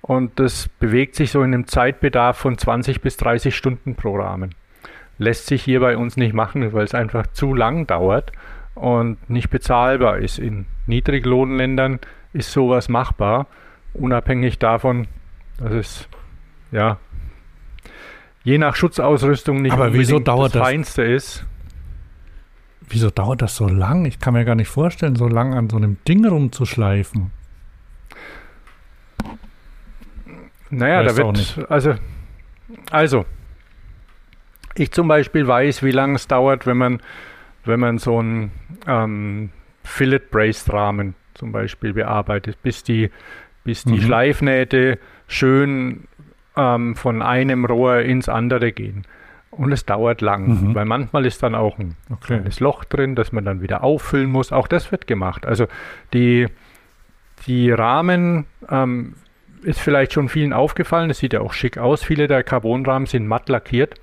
[0.02, 4.54] und das bewegt sich so in einem Zeitbedarf von 20 bis 30 Stunden pro Rahmen.
[5.18, 8.32] Lässt sich hier bei uns nicht machen, weil es einfach zu lang dauert
[8.74, 10.38] und nicht bezahlbar ist.
[10.38, 12.00] In Niedriglohnländern
[12.32, 13.46] ist sowas machbar,
[13.94, 15.06] unabhängig davon,
[15.58, 16.08] dass es
[16.72, 16.98] ja
[18.42, 21.46] je nach Schutzausrüstung nicht Aber wieso dauert das Feinste ist.
[22.88, 24.04] Wieso dauert das so lang?
[24.04, 27.30] Ich kann mir gar nicht vorstellen, so lang an so einem Ding rumzuschleifen.
[30.72, 31.94] Naja, da wird, also,
[32.90, 33.26] also,
[34.74, 37.00] ich zum Beispiel weiß, wie lange es dauert, wenn man,
[37.66, 38.52] wenn man so einen
[38.86, 39.50] ähm,
[39.84, 43.10] Fillet-Braced-Rahmen zum Beispiel bearbeitet, bis die,
[43.64, 44.00] bis die mhm.
[44.00, 46.04] Schleifnähte schön
[46.56, 49.04] ähm, von einem Rohr ins andere gehen.
[49.50, 50.74] Und es dauert lang, mhm.
[50.74, 52.38] weil manchmal ist dann auch ein okay.
[52.38, 54.52] kleines Loch drin, das man dann wieder auffüllen muss.
[54.52, 55.44] Auch das wird gemacht.
[55.44, 55.66] Also
[56.14, 56.46] die,
[57.46, 59.16] die Rahmen ähm,
[59.62, 61.08] ist vielleicht schon vielen aufgefallen.
[61.08, 62.02] Das sieht ja auch schick aus.
[62.02, 63.94] Viele der Carbonrahmen sind matt lackiert.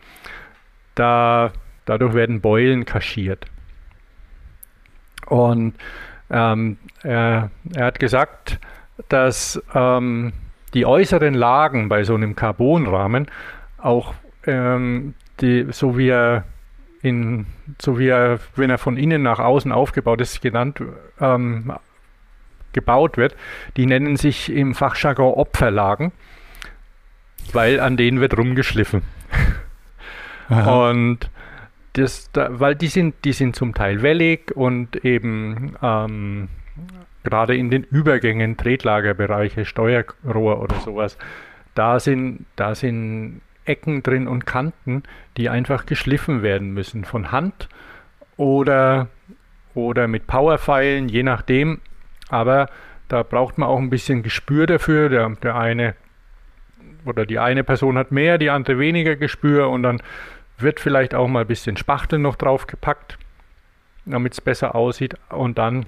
[0.95, 1.51] Da,
[1.85, 3.45] dadurch werden Beulen kaschiert.
[5.25, 5.75] Und
[6.29, 8.59] ähm, er, er, hat gesagt,
[9.07, 10.33] dass ähm,
[10.73, 13.27] die äußeren Lagen bei so einem Carbonrahmen
[13.77, 14.13] auch
[14.45, 16.45] ähm, die, so wie er
[17.01, 17.45] in,
[17.79, 20.81] so wie er, wenn er von innen nach außen aufgebaut ist, genannt,
[21.19, 21.73] ähm,
[22.73, 23.35] gebaut wird,
[23.77, 26.11] die nennen sich im Fachjargon Opferlagen,
[27.53, 29.01] weil an denen wird rumgeschliffen.
[30.49, 31.29] und
[31.93, 36.49] das, da, weil die sind, die sind zum Teil wellig und eben ähm,
[37.23, 41.17] gerade in den Übergängen, Tretlagerbereiche, Steuerrohr oder sowas,
[41.75, 45.03] da sind, da sind Ecken drin und Kanten,
[45.37, 47.69] die einfach geschliffen werden müssen von Hand
[48.37, 49.07] oder,
[49.75, 51.79] oder mit Powerpfeilen, je nachdem.
[52.29, 52.69] Aber
[53.07, 55.09] da braucht man auch ein bisschen Gespür dafür.
[55.09, 55.95] Der, der eine
[57.05, 60.01] oder die eine Person hat mehr, die andere weniger Gespür und dann
[60.57, 63.17] wird vielleicht auch mal ein bisschen Spachtel noch draufgepackt,
[64.05, 65.85] damit es besser aussieht und dann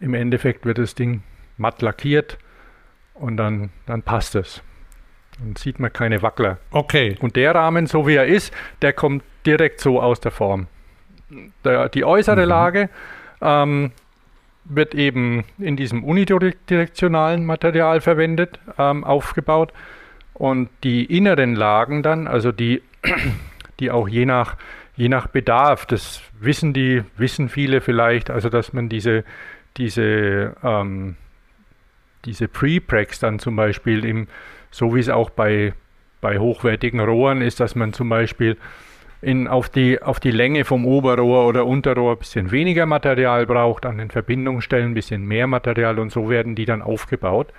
[0.00, 1.22] im Endeffekt wird das Ding
[1.56, 2.38] matt lackiert
[3.14, 4.62] und dann, dann passt es.
[5.38, 6.58] Dann sieht man keine Wackler.
[6.70, 7.16] Okay.
[7.20, 8.52] Und der Rahmen, so wie er ist,
[8.82, 10.66] der kommt direkt so aus der Form.
[11.64, 12.48] Der, die äußere mhm.
[12.48, 12.88] Lage
[13.40, 13.92] ähm,
[14.64, 19.72] wird eben in diesem unidirektionalen Material verwendet, ähm, aufgebaut.
[20.34, 22.82] Und die inneren Lagen dann, also die,
[23.80, 24.56] die auch je nach,
[24.96, 29.24] je nach Bedarf, das wissen die, wissen viele vielleicht, also dass man diese,
[29.76, 31.16] diese, ähm,
[32.24, 34.28] diese Pre-Pregs dann zum Beispiel, im,
[34.70, 35.74] so wie es auch bei,
[36.20, 38.56] bei hochwertigen Rohren ist, dass man zum Beispiel
[39.22, 43.86] in, auf, die, auf die Länge vom Oberrohr oder Unterrohr ein bisschen weniger Material braucht,
[43.86, 47.52] an den Verbindungsstellen ein bisschen mehr Material und so werden die dann aufgebaut.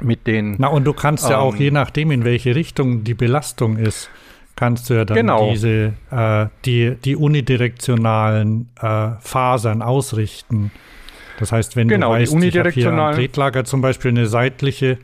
[0.00, 3.04] Mit den, Na, und du kannst ähm, ja auch, ähm, je nachdem, in welche Richtung
[3.04, 4.10] die Belastung ist,
[4.56, 5.50] kannst du ja dann genau.
[5.50, 10.70] diese, äh, die, die unidirektionalen äh, Fasern ausrichten.
[11.38, 14.98] Das heißt, wenn genau, du weißt, ich habe hier am Tretlager zum Beispiel eine seitliche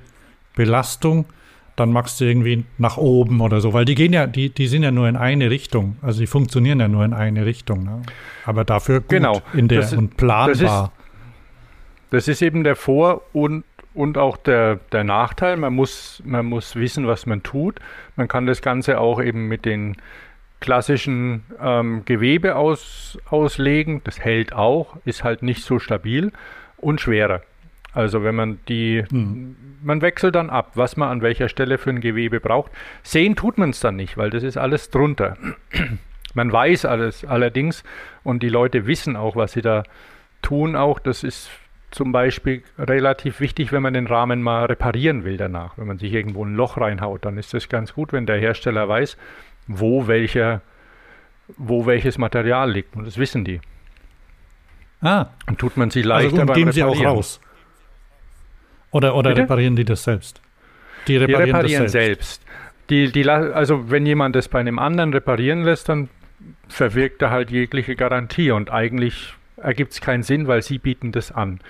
[0.56, 1.26] Belastung,
[1.76, 4.82] dann machst du irgendwie nach oben oder so, weil die gehen ja, die, die sind
[4.82, 7.84] ja nur in eine Richtung, also die funktionieren ja nur in eine Richtung.
[7.84, 8.02] Ne?
[8.44, 9.40] Aber dafür gut genau.
[9.54, 10.48] in der das, und planbar.
[10.48, 10.90] Das ist,
[12.10, 16.76] das ist eben der Vor- und und auch der, der Nachteil, man muss, man muss
[16.76, 17.78] wissen, was man tut.
[18.16, 19.96] Man kann das Ganze auch eben mit den
[20.60, 24.00] klassischen ähm, Gewebe aus, auslegen.
[24.04, 26.32] Das hält auch, ist halt nicht so stabil
[26.78, 27.42] und schwerer.
[27.92, 29.56] Also wenn man die, hm.
[29.82, 32.72] Man wechselt dann ab, was man an welcher Stelle für ein Gewebe braucht.
[33.02, 35.36] Sehen tut man es dann nicht, weil das ist alles drunter.
[36.34, 37.84] man weiß alles allerdings
[38.22, 39.82] und die Leute wissen auch, was sie da
[40.40, 40.98] tun auch.
[40.98, 41.50] Das ist
[41.90, 45.76] zum Beispiel relativ wichtig, wenn man den Rahmen mal reparieren will danach.
[45.76, 48.88] Wenn man sich irgendwo ein Loch reinhaut, dann ist es ganz gut, wenn der Hersteller
[48.88, 49.16] weiß,
[49.66, 50.62] wo, welcher,
[51.56, 52.96] wo welches Material liegt.
[52.96, 53.60] Und das wissen die.
[55.02, 55.26] Ah.
[55.46, 57.40] Und tut man sie leichter also, und geben sie auch raus.
[58.92, 60.40] Oder, oder reparieren die das selbst?
[61.08, 62.42] Die reparieren, die reparieren selbst.
[62.42, 62.42] selbst.
[62.90, 66.08] Die, die, also wenn jemand das bei einem anderen reparieren lässt, dann
[66.68, 71.32] verwirkt er halt jegliche Garantie und eigentlich ergibt es keinen Sinn, weil sie bieten das
[71.32, 71.60] an.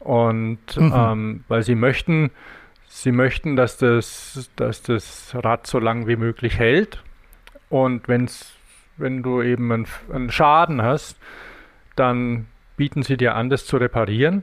[0.00, 0.92] Und mhm.
[0.94, 2.30] ähm, weil sie möchten,
[2.88, 7.02] sie möchten, dass das, dass das Rad so lang wie möglich hält.
[7.70, 8.54] Und wenn's,
[8.96, 11.16] wenn du eben einen, einen Schaden hast,
[11.96, 12.46] dann
[12.76, 14.42] bieten sie dir an, das zu reparieren.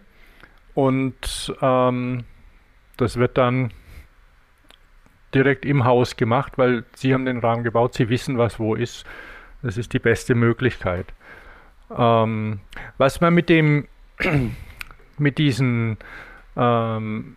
[0.74, 2.24] Und ähm,
[2.98, 3.72] das wird dann
[5.34, 9.06] direkt im Haus gemacht, weil sie haben den Rahmen gebaut, sie wissen, was wo ist.
[9.62, 11.14] Das ist die beste Möglichkeit.
[11.96, 12.60] Ähm,
[12.98, 13.88] was man mit dem,
[15.18, 15.98] mit diesen,
[16.56, 17.36] ähm,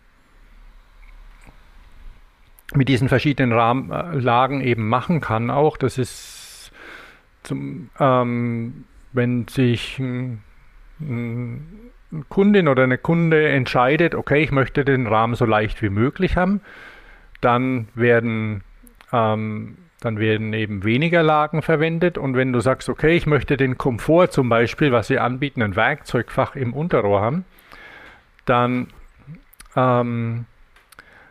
[2.74, 6.72] mit diesen verschiedenen Rahmenlagen eben machen kann, auch, das ist
[7.42, 10.42] zum, ähm, wenn sich ein,
[11.00, 11.90] ein
[12.28, 16.60] Kundin oder eine Kunde entscheidet, okay, ich möchte den Rahmen so leicht wie möglich haben,
[17.40, 18.62] dann werden
[19.12, 22.18] ähm, dann werden eben weniger Lagen verwendet.
[22.18, 25.76] Und wenn du sagst, okay, ich möchte den Komfort zum Beispiel, was sie anbieten, ein
[25.76, 27.46] Werkzeugfach im Unterrohr haben,
[28.44, 28.88] dann,
[29.76, 30.44] ähm,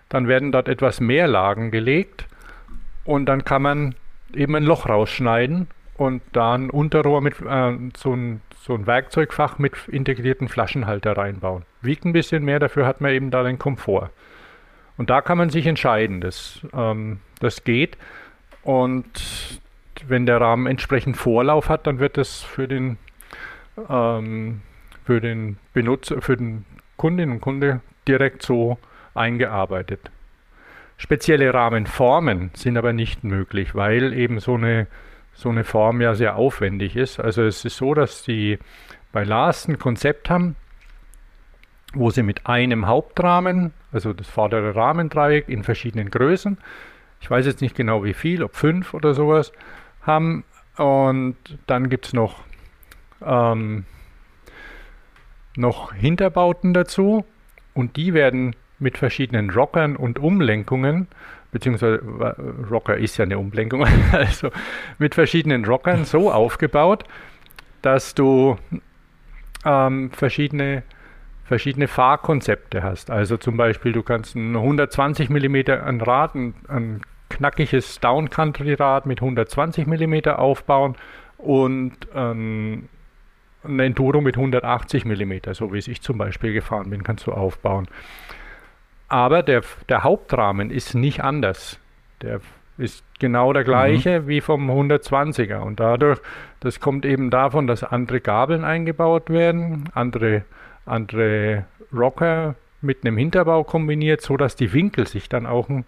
[0.09, 2.25] dann werden dort etwas mehr Lagen gelegt
[3.05, 3.95] und dann kann man
[4.33, 9.59] eben ein Loch rausschneiden und da ein Unterrohr mit äh, so, ein, so ein Werkzeugfach
[9.59, 11.63] mit integrierten Flaschenhalter reinbauen.
[11.81, 14.09] Wiegt ein bisschen mehr, dafür hat man eben da den Komfort.
[14.95, 16.21] Und da kann man sich entscheiden.
[16.21, 17.97] Das, ähm, das geht.
[18.61, 19.59] Und
[20.07, 22.97] wenn der Rahmen entsprechend Vorlauf hat, dann wird das für den,
[23.89, 24.61] ähm,
[25.03, 26.63] für den Benutzer, für den
[26.95, 28.77] Kundinnen und Kunde direkt so
[29.13, 30.09] eingearbeitet.
[30.95, 34.87] Spezielle Rahmenformen sind aber nicht möglich, weil eben so eine,
[35.33, 37.19] so eine Form ja sehr aufwendig ist.
[37.19, 38.59] Also es ist so, dass die
[39.11, 40.55] bei Lars ein Konzept haben,
[41.93, 46.57] wo sie mit einem Hauptrahmen, also das vordere Rahmendreieck in verschiedenen Größen,
[47.21, 49.53] ich weiß jetzt nicht genau wie viel, ob fünf oder sowas,
[50.01, 50.43] haben.
[50.77, 52.43] Und dann gibt es noch,
[53.25, 53.85] ähm,
[55.55, 57.25] noch Hinterbauten dazu
[57.73, 61.07] und die werden mit verschiedenen Rockern und Umlenkungen,
[61.53, 62.01] beziehungsweise
[62.69, 64.49] Rocker ist ja eine Umlenkung, also
[64.97, 67.05] mit verschiedenen Rockern so aufgebaut,
[67.81, 68.57] dass du
[69.65, 70.83] ähm, verschiedene
[71.45, 73.11] verschiedene Fahrkonzepte hast.
[73.11, 79.21] Also zum Beispiel, du kannst ein 120 mm ein Rad, ein, ein knackiges Downcountry-Rad mit
[79.21, 80.95] 120 mm aufbauen
[81.37, 82.87] und ähm,
[83.65, 87.31] ein Enduro mit 180 mm, so wie es ich zum Beispiel gefahren bin, kannst du
[87.31, 87.87] aufbauen.
[89.13, 91.77] Aber der, der Hauptrahmen ist nicht anders.
[92.23, 92.41] Der
[92.79, 94.27] ist genau der gleiche mhm.
[94.27, 95.59] wie vom 120er.
[95.59, 96.19] Und dadurch,
[96.61, 100.45] das kommt eben davon, dass andere Gabeln eingebaut werden, andere,
[100.87, 105.85] andere Rocker mit einem Hinterbau kombiniert, sodass die Winkel sich dann auch ein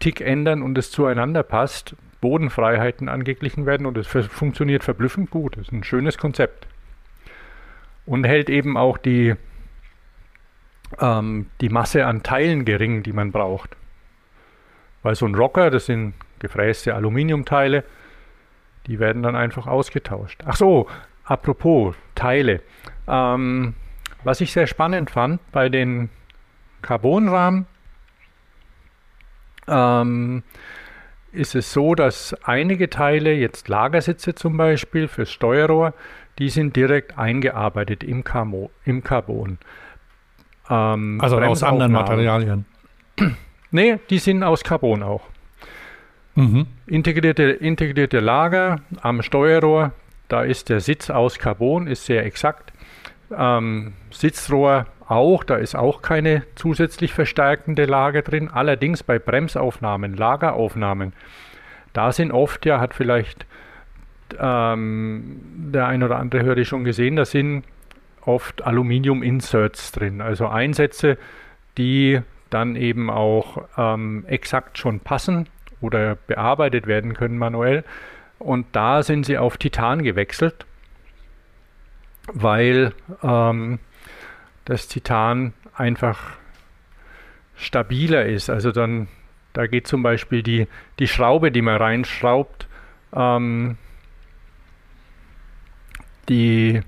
[0.00, 5.56] Tick ändern und es zueinander passt, Bodenfreiheiten angeglichen werden und es funktioniert verblüffend gut.
[5.56, 6.66] Das ist ein schönes Konzept.
[8.04, 9.36] Und hält eben auch die,
[11.00, 13.76] ähm, die Masse an Teilen gering, die man braucht.
[15.02, 17.84] Weil so ein Rocker, das sind gefräste Aluminiumteile,
[18.86, 20.42] die werden dann einfach ausgetauscht.
[20.46, 20.88] Ach so,
[21.24, 22.60] apropos Teile.
[23.08, 23.74] Ähm,
[24.24, 26.10] was ich sehr spannend fand bei den
[26.82, 27.66] Carbonrahmen,
[29.68, 30.42] ähm,
[31.32, 35.94] ist es so, dass einige Teile, jetzt Lagersitze zum Beispiel fürs Steuerrohr,
[36.38, 39.58] die sind direkt eingearbeitet im, Camo, im Carbon.
[40.70, 42.66] Ähm, also aus anderen Materialien?
[43.70, 45.22] nee, die sind aus Carbon auch.
[46.34, 46.66] Mhm.
[46.86, 49.92] Integrierte, integrierte Lager am Steuerrohr,
[50.28, 52.72] da ist der Sitz aus Carbon, ist sehr exakt.
[53.36, 58.50] Ähm, Sitzrohr auch, da ist auch keine zusätzlich verstärkende Lage drin.
[58.50, 61.12] Allerdings bei Bremsaufnahmen, Lageraufnahmen,
[61.92, 63.46] da sind oft, ja, hat vielleicht
[64.38, 65.40] ähm,
[65.72, 67.64] der ein oder andere Hörer schon gesehen, da sind
[68.26, 71.18] oft Aluminium-Inserts drin, also Einsätze,
[71.76, 72.20] die
[72.50, 75.48] dann eben auch ähm, exakt schon passen
[75.80, 77.84] oder bearbeitet werden können manuell.
[78.38, 80.66] Und da sind sie auf Titan gewechselt,
[82.32, 83.78] weil ähm,
[84.64, 86.36] das Titan einfach
[87.56, 88.50] stabiler ist.
[88.50, 89.08] Also dann,
[89.52, 90.66] da geht zum Beispiel die,
[90.98, 92.66] die Schraube, die man reinschraubt,
[93.14, 93.76] ähm,
[96.28, 96.80] die,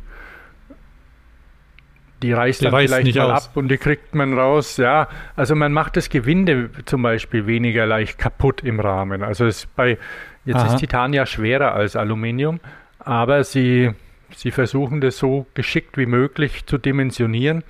[2.22, 3.48] die reißt die dann reißt vielleicht mal aus.
[3.48, 4.76] ab und die kriegt man raus.
[4.76, 9.22] Ja, also man macht das Gewinde zum Beispiel weniger leicht kaputt im Rahmen.
[9.22, 9.98] Also es bei
[10.44, 10.74] jetzt Aha.
[10.74, 12.60] ist Titan ja schwerer als Aluminium,
[12.98, 13.92] aber sie
[14.34, 17.62] sie versuchen das so geschickt wie möglich zu dimensionieren,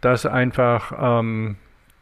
[0.00, 1.56] dass einfach ähm,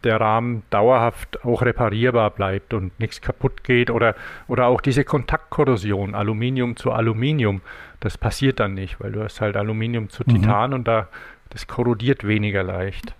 [0.05, 4.15] der Rahmen dauerhaft auch reparierbar bleibt und nichts kaputt geht oder,
[4.47, 7.63] oder auch diese Kontaktkorrosion, Aluminium zu Aluminium,
[8.01, 10.35] das passiert dann nicht, weil du hast halt Aluminium zu mhm.
[10.35, 10.77] Titan mhm.
[10.77, 11.09] und da
[11.51, 13.15] das korrodiert weniger leicht.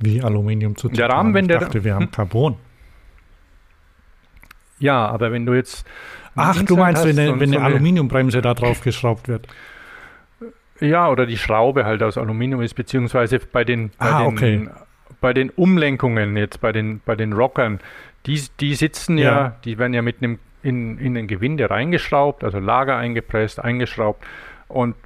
[0.00, 1.08] Wie Aluminium zu Titan?
[1.08, 2.10] Der Rahmen, wenn ich der dachte, wir haben hm?
[2.12, 2.56] Carbon.
[4.78, 5.84] Ja, aber wenn du jetzt
[6.36, 9.48] Ach, du meinst, wenn, eine, wenn eine Aluminiumbremse da drauf geschraubt wird?
[10.78, 14.68] Ja, oder die Schraube halt aus Aluminium ist, beziehungsweise bei den, bei ah, den okay
[15.20, 17.80] bei den Umlenkungen jetzt, bei den, bei den Rockern,
[18.26, 19.24] die, die sitzen ja.
[19.24, 24.24] ja die werden ja mit einem in, in ein Gewinde reingeschraubt, also Lager eingepresst, eingeschraubt.
[24.66, 24.96] Und,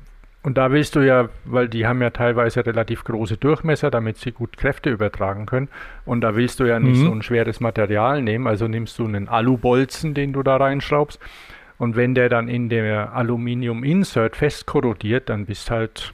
[0.42, 4.32] und da willst du ja, weil die haben ja teilweise relativ große Durchmesser, damit sie
[4.32, 5.68] gut Kräfte übertragen können.
[6.04, 7.04] Und da willst du ja nicht mhm.
[7.04, 11.20] so ein schweres Material nehmen, also nimmst du einen Alubolzen, den du da reinschraubst.
[11.78, 16.12] Und wenn der dann in der Aluminium-Insert festkorrodiert, dann bist halt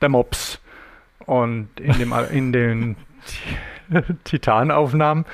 [0.00, 0.60] der Mops.
[1.26, 2.96] Und in, dem, in den
[4.24, 5.26] Titanaufnahmen,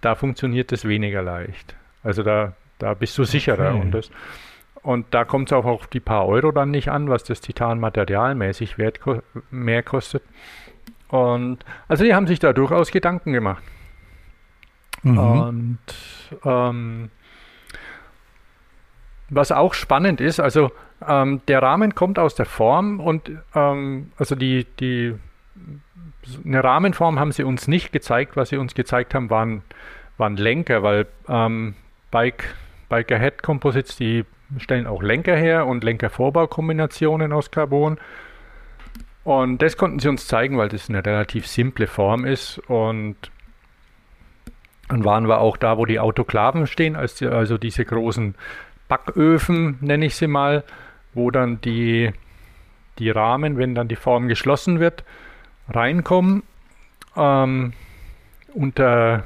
[0.00, 1.76] da funktioniert es weniger leicht.
[2.02, 3.74] Also da, da bist du sicherer.
[3.74, 3.80] Okay.
[3.80, 4.10] Und, das,
[4.82, 7.78] und da kommt es auch auf die paar Euro dann nicht an, was das Titan
[7.78, 9.00] materialmäßig wert,
[9.50, 10.22] mehr kostet.
[11.08, 11.58] Und
[11.88, 13.62] also die haben sich da durchaus Gedanken gemacht.
[15.02, 15.18] Mhm.
[15.18, 15.78] Und
[16.44, 17.10] ähm,
[19.28, 20.72] was auch spannend ist, also
[21.06, 25.14] ähm, der Rahmen kommt aus der Form und ähm, also die, die
[26.44, 28.36] eine Rahmenform haben sie uns nicht gezeigt.
[28.36, 29.62] Was sie uns gezeigt haben, waren,
[30.18, 31.74] waren Lenker, weil ähm,
[32.10, 32.54] Bike,
[32.88, 34.24] Biker Head Composites, die
[34.58, 37.98] stellen auch Lenker her und Lenkervorbaukombinationen aus Carbon.
[39.24, 42.58] Und das konnten sie uns zeigen, weil das eine relativ simple Form ist.
[42.68, 43.16] Und
[44.88, 48.34] dann waren wir auch da, wo die Autoklaven stehen, also diese großen
[48.88, 50.64] Backöfen, nenne ich sie mal,
[51.14, 52.12] wo dann die,
[52.98, 55.04] die Rahmen, wenn dann die Form geschlossen wird,
[55.68, 56.42] reinkommen.
[57.16, 57.72] Ähm,
[58.54, 59.24] unter,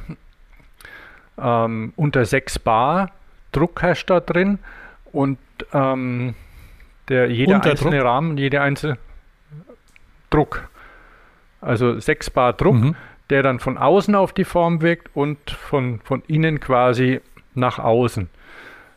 [1.39, 3.11] ähm, unter 6 Bar
[3.53, 4.59] Druck herrscht da drin
[5.17, 5.39] und
[5.73, 6.35] ähm,
[7.09, 8.07] der, jeder unter einzelne Druck?
[8.07, 8.99] Rahmen, jeder einzelne
[10.29, 10.69] Druck.
[11.63, 12.97] Also 6 Bar Druck, mhm.
[13.31, 17.23] der dann von außen auf die Form wirkt und von, von innen quasi
[17.55, 18.29] nach außen.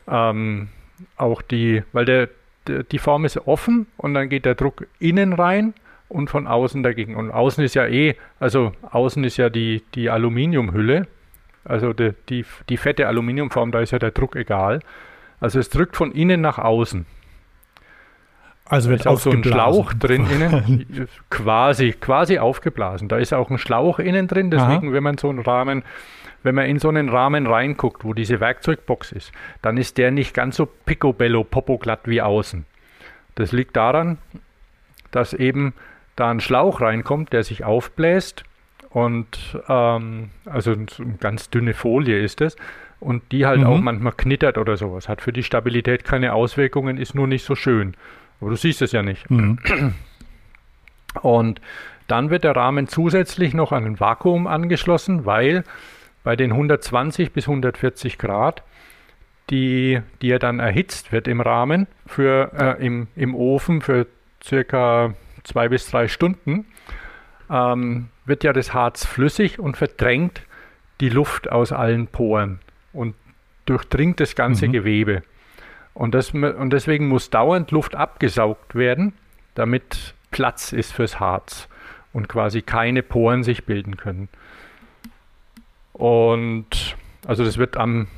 [0.08, 0.68] Ähm,
[1.16, 2.28] auch die, weil der,
[2.66, 5.72] der, die Form ist offen und dann geht der Druck innen rein
[6.10, 7.16] und von außen dagegen.
[7.16, 11.06] Und außen ist ja eh, also außen ist ja die, die Aluminiumhülle,
[11.64, 14.80] also die, die, die fette Aluminiumform, da ist ja der Druck egal.
[15.40, 17.06] Also es drückt von innen nach außen.
[18.66, 23.08] Also wird auch so ein Schlauch drin innen, quasi, quasi aufgeblasen.
[23.08, 24.94] Da ist auch ein Schlauch innen drin, deswegen, Aha.
[24.94, 25.82] wenn man so einen Rahmen,
[26.44, 30.34] wenn man in so einen Rahmen reinguckt, wo diese Werkzeugbox ist, dann ist der nicht
[30.34, 32.64] ganz so picobello, popoglatt wie außen.
[33.34, 34.18] Das liegt daran,
[35.10, 35.74] dass eben
[36.14, 38.44] da ein Schlauch reinkommt, der sich aufbläst
[38.90, 40.86] und ähm, also eine
[41.18, 42.56] ganz dünne Folie ist es
[43.00, 43.66] und die halt mhm.
[43.66, 45.08] auch manchmal knittert oder sowas.
[45.08, 47.94] Hat für die Stabilität keine Auswirkungen, ist nur nicht so schön.
[48.40, 49.30] Aber du siehst es ja nicht.
[49.30, 49.58] Mhm.
[51.22, 51.60] Und
[52.06, 55.64] dann wird der Rahmen zusätzlich noch an ein Vakuum angeschlossen, weil
[56.22, 58.62] bei den 120 bis 140 Grad,
[59.48, 64.06] die, die er dann erhitzt wird im Rahmen, für, äh, im, im Ofen für
[64.44, 66.66] circa zwei bis drei Stunden,
[67.50, 70.42] ähm, wird ja das Harz flüssig und verdrängt
[71.00, 72.60] die Luft aus allen Poren
[72.92, 73.14] und
[73.66, 74.72] durchdringt das ganze mhm.
[74.72, 75.22] Gewebe.
[75.94, 79.12] Und, das, und deswegen muss dauernd Luft abgesaugt werden,
[79.54, 81.68] damit Platz ist fürs Harz
[82.12, 84.28] und quasi keine Poren sich bilden können.
[85.92, 88.08] Und also das wird am,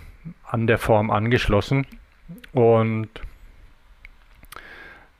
[0.46, 1.86] an der Form angeschlossen
[2.52, 3.08] und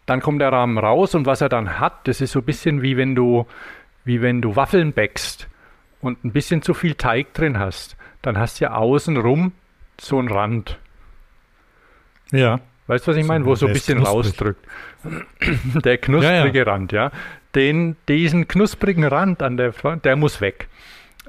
[0.07, 2.83] dann kommt der Rahmen raus und was er dann hat, das ist so ein bisschen
[2.83, 3.47] wie wenn du,
[4.05, 5.49] wie wenn du Waffeln bäckst
[6.01, 7.97] und ein bisschen zu viel Teig drin hast.
[8.23, 9.53] Dann hast du ja außenrum
[10.01, 10.79] so einen Rand.
[12.31, 12.61] Ja.
[12.87, 13.45] Weißt du, was ich meine?
[13.45, 14.65] Wo so ein bisschen rausdrückt.
[15.85, 16.73] der knusprige ja, ja.
[16.73, 17.11] Rand, ja.
[17.55, 20.69] Den, diesen knusprigen Rand an der Front, der muss weg.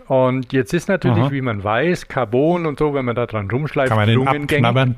[0.07, 1.31] Und jetzt ist natürlich, Aha.
[1.31, 4.95] wie man weiß, Carbon und so, wenn man da dran rumschleift, Kann man den abknabbern?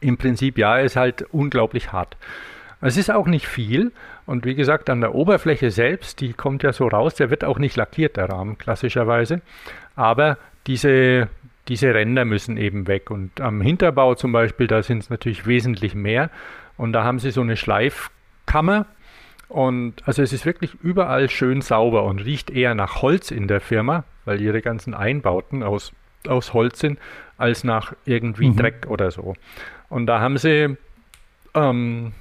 [0.00, 2.16] Im Prinzip ja, ist halt unglaublich hart.
[2.80, 3.92] Es ist auch nicht viel
[4.26, 7.58] und wie gesagt, an der Oberfläche selbst, die kommt ja so raus, der wird auch
[7.58, 9.40] nicht lackiert, der Rahmen klassischerweise,
[9.96, 11.28] aber diese,
[11.68, 15.94] diese Ränder müssen eben weg und am Hinterbau zum Beispiel, da sind es natürlich wesentlich
[15.94, 16.30] mehr
[16.76, 18.86] und da haben sie so eine Schleifkammer
[19.48, 23.60] und also es ist wirklich überall schön sauber und riecht eher nach Holz in der
[23.60, 25.92] Firma, weil ihre ganzen Einbauten aus,
[26.28, 26.98] aus Holz sind,
[27.38, 28.56] als nach irgendwie mhm.
[28.56, 29.34] Dreck oder so.
[29.88, 30.76] Und da haben sie
[31.54, 32.12] ähm,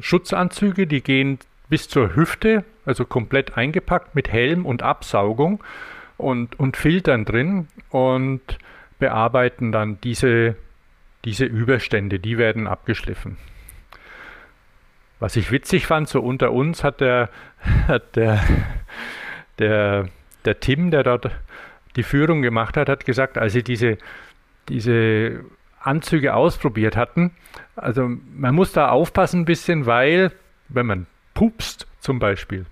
[0.00, 1.38] Schutzanzüge, die gehen
[1.68, 5.62] bis zur Hüfte, also komplett eingepackt mit Helm und Absaugung
[6.18, 8.42] und, und Filtern drin und
[8.98, 10.56] bearbeiten dann diese,
[11.24, 13.38] diese Überstände, die werden abgeschliffen.
[15.20, 17.30] Was ich witzig fand, so unter uns hat der,
[17.88, 18.42] hat der,
[19.58, 20.08] der,
[20.44, 21.30] der Tim, der dort
[21.96, 23.98] die Führung gemacht hat, hat gesagt, als sie diese,
[24.68, 25.44] diese
[25.80, 27.32] Anzüge ausprobiert hatten,
[27.74, 30.32] also man muss da aufpassen ein bisschen, weil
[30.68, 32.66] wenn man pupst zum Beispiel,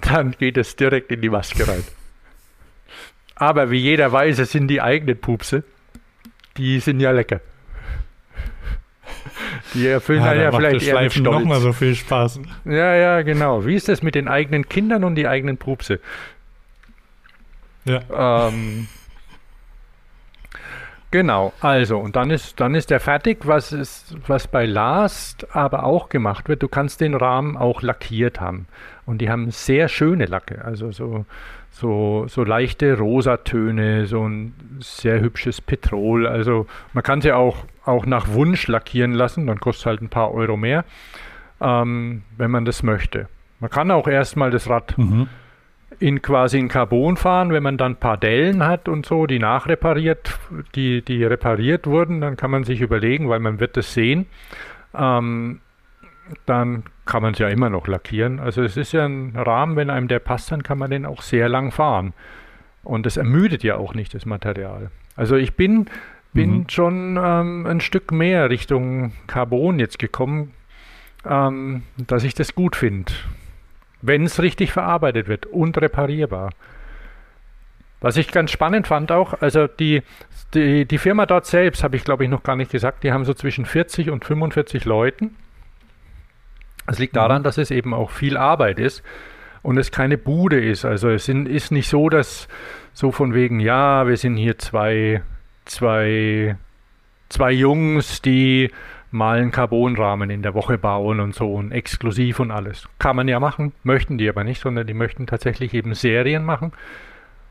[0.00, 1.82] dann geht es direkt in die Maske rein.
[3.38, 5.62] Aber wie jeder weiß, es sind die eigenen Pupse.
[6.56, 7.40] Die sind ja lecker.
[9.74, 11.40] Die erfüllen ja, ja vielleicht eher mit Stolz.
[11.40, 12.40] noch mal so viel Spaß.
[12.64, 13.64] Ja, ja, genau.
[13.64, 16.00] Wie ist das mit den eigenen Kindern und die eigenen Pupse?
[17.84, 18.48] Ja.
[18.48, 18.88] Ähm,
[21.10, 25.84] genau, also, und dann ist, dann ist der fertig, was, ist, was bei Last aber
[25.84, 26.62] auch gemacht wird.
[26.62, 28.66] Du kannst den Rahmen auch lackiert haben.
[29.06, 31.24] Und die haben sehr schöne Lacke, also so,
[31.78, 36.26] so, so leichte Rosatöne, so ein sehr hübsches Petrol.
[36.26, 40.08] Also man kann sie auch, auch nach Wunsch lackieren lassen, dann kostet es halt ein
[40.08, 40.84] paar Euro mehr,
[41.60, 43.28] ähm, wenn man das möchte.
[43.60, 45.28] Man kann auch erstmal das Rad mhm
[46.00, 49.38] in quasi in Carbon fahren, wenn man dann ein paar Dellen hat und so, die
[49.38, 50.38] nachrepariert,
[50.74, 54.26] die, die repariert wurden, dann kann man sich überlegen, weil man wird das sehen,
[54.94, 55.60] ähm,
[56.46, 58.40] dann kann man es ja immer noch lackieren.
[58.40, 61.22] Also es ist ja ein Rahmen, wenn einem der passt, dann kann man den auch
[61.22, 62.12] sehr lang fahren.
[62.82, 64.90] Und es ermüdet ja auch nicht das Material.
[65.16, 65.86] Also ich bin,
[66.32, 66.68] bin mhm.
[66.68, 70.52] schon ähm, ein Stück mehr Richtung Carbon jetzt gekommen,
[71.26, 73.12] ähm, dass ich das gut finde
[74.02, 76.50] wenn es richtig verarbeitet wird und reparierbar.
[78.00, 80.02] Was ich ganz spannend fand auch, also die,
[80.54, 83.24] die, die Firma dort selbst, habe ich glaube ich noch gar nicht gesagt, die haben
[83.24, 85.34] so zwischen 40 und 45 Leuten.
[86.88, 87.44] Das liegt daran, mhm.
[87.44, 89.02] dass es eben auch viel Arbeit ist
[89.62, 90.84] und es keine Bude ist.
[90.84, 92.48] Also es ist nicht so, dass
[92.94, 95.22] so von wegen, ja, wir sind hier zwei,
[95.66, 96.56] zwei,
[97.28, 98.70] zwei Jungs, die
[99.10, 102.88] mal einen Carbonrahmen in der Woche bauen und so und exklusiv und alles.
[102.98, 106.72] Kann man ja machen, möchten die aber nicht, sondern die möchten tatsächlich eben Serien machen.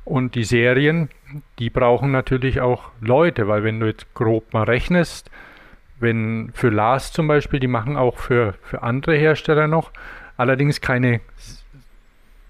[0.04, 1.10] Und die Serien,
[1.60, 5.30] die brauchen natürlich auch Leute, weil wenn du jetzt grob mal rechnest,
[6.00, 9.92] wenn für Last zum Beispiel, die machen auch für, für andere Hersteller noch,
[10.38, 11.22] allerdings keine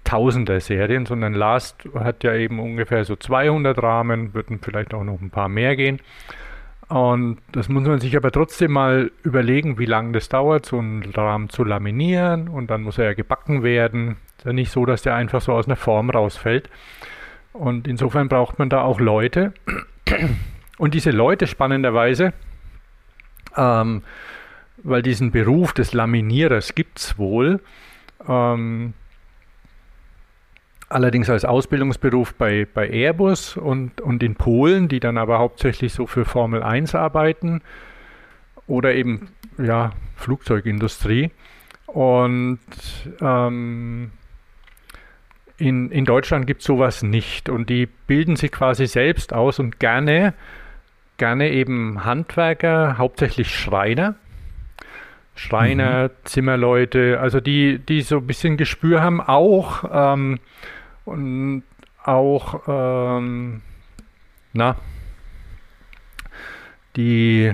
[0.04, 5.20] Tausender Serien, sondern Last hat ja eben ungefähr so 200 Rahmen, würden vielleicht auch noch
[5.20, 6.00] ein paar mehr gehen.
[6.88, 11.04] Und das muss man sich aber trotzdem mal überlegen, wie lange das dauert, so einen
[11.12, 14.16] Rahmen zu laminieren und dann muss er ja gebacken werden.
[14.38, 16.70] Ist ja nicht so, dass der einfach so aus einer Form rausfällt.
[17.52, 19.52] Und insofern braucht man da auch Leute.
[20.78, 22.32] Und diese Leute spannenderweise,
[23.58, 24.02] ähm,
[24.82, 27.60] weil diesen Beruf des Laminierers gibt es wohl,
[28.26, 28.94] ähm,
[30.88, 36.06] allerdings als Ausbildungsberuf bei, bei Airbus und, und in Polen, die dann aber hauptsächlich so
[36.06, 37.60] für Formel 1 arbeiten
[38.66, 39.28] oder eben
[39.58, 41.30] ja, Flugzeugindustrie.
[41.86, 42.60] Und
[43.20, 44.12] ähm,
[45.58, 49.80] in, in Deutschland gibt es sowas nicht und die bilden sich quasi selbst aus und
[49.80, 50.34] gerne,
[51.18, 54.14] gerne eben Handwerker, hauptsächlich Schreiner.
[55.34, 56.12] Schreiner, mhm.
[56.24, 60.40] Zimmerleute, also die, die so ein bisschen Gespür haben, auch ähm,
[61.04, 61.62] und
[62.02, 63.62] auch, ähm,
[64.52, 64.76] na,
[66.96, 67.52] die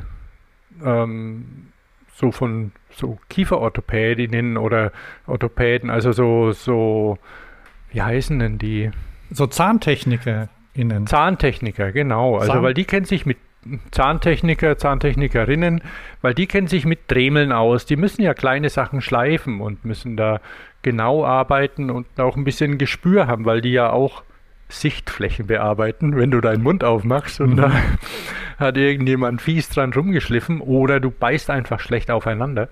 [0.83, 1.69] ähm,
[2.15, 4.93] so von so Kieferorthopädinnen oder
[5.27, 7.19] Orthopäden, also so, so,
[7.91, 8.93] wie heißen denn die?
[9.31, 11.07] So ZahntechnikerInnen.
[11.07, 12.37] Zahntechniker, genau.
[12.37, 13.37] Also, Zahn weil die kennen sich mit
[13.91, 15.83] Zahntechniker, Zahntechnikerinnen,
[16.23, 17.87] weil die kennen sich mit Dremeln aus.
[17.87, 20.41] Die müssen ja kleine Sachen schleifen und müssen da
[20.83, 24.23] genau arbeiten und auch ein bisschen Gespür haben, weil die ja auch
[24.69, 27.57] Sichtflächen bearbeiten, wenn du deinen Mund aufmachst und mhm.
[27.57, 27.73] da
[28.59, 32.69] hat irgendjemand fies dran rumgeschliffen oder du beißt einfach schlecht aufeinander.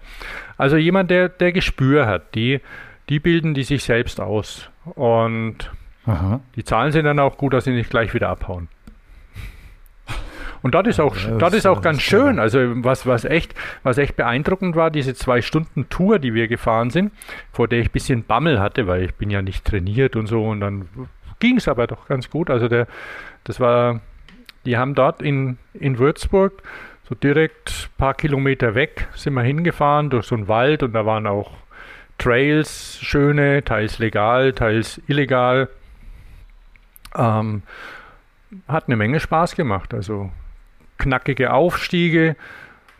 [0.57, 2.61] Also jemand, der, der Gespür hat, die,
[3.09, 4.71] die bilden die sich selbst aus.
[4.85, 5.71] Und
[6.07, 6.41] Aha.
[6.57, 8.69] die Zahlen sind dann auch gut, dass sie nicht gleich wieder abhauen.
[10.63, 12.39] Und dort ist auch, ja, dort ist auch ganz schön.
[12.39, 16.91] Also was, was echt, was echt beeindruckend war, diese zwei Stunden Tour, die wir gefahren
[16.91, 17.13] sind,
[17.53, 20.45] vor der ich ein bisschen Bammel hatte, weil ich bin ja nicht trainiert und so.
[20.45, 20.89] Und dann
[21.41, 22.49] ging es aber doch ganz gut.
[22.49, 22.87] Also der,
[23.45, 24.01] das war,
[24.65, 26.63] die haben dort in, in Würzburg
[27.09, 31.05] so direkt ein paar Kilometer weg sind wir hingefahren durch so einen Wald und da
[31.05, 31.51] waren auch
[32.19, 35.69] Trails, schöne, teils legal, teils illegal.
[37.17, 37.63] Ähm,
[38.69, 39.93] hat eine Menge Spaß gemacht.
[39.93, 40.31] Also
[41.03, 42.37] knackige Aufstiege,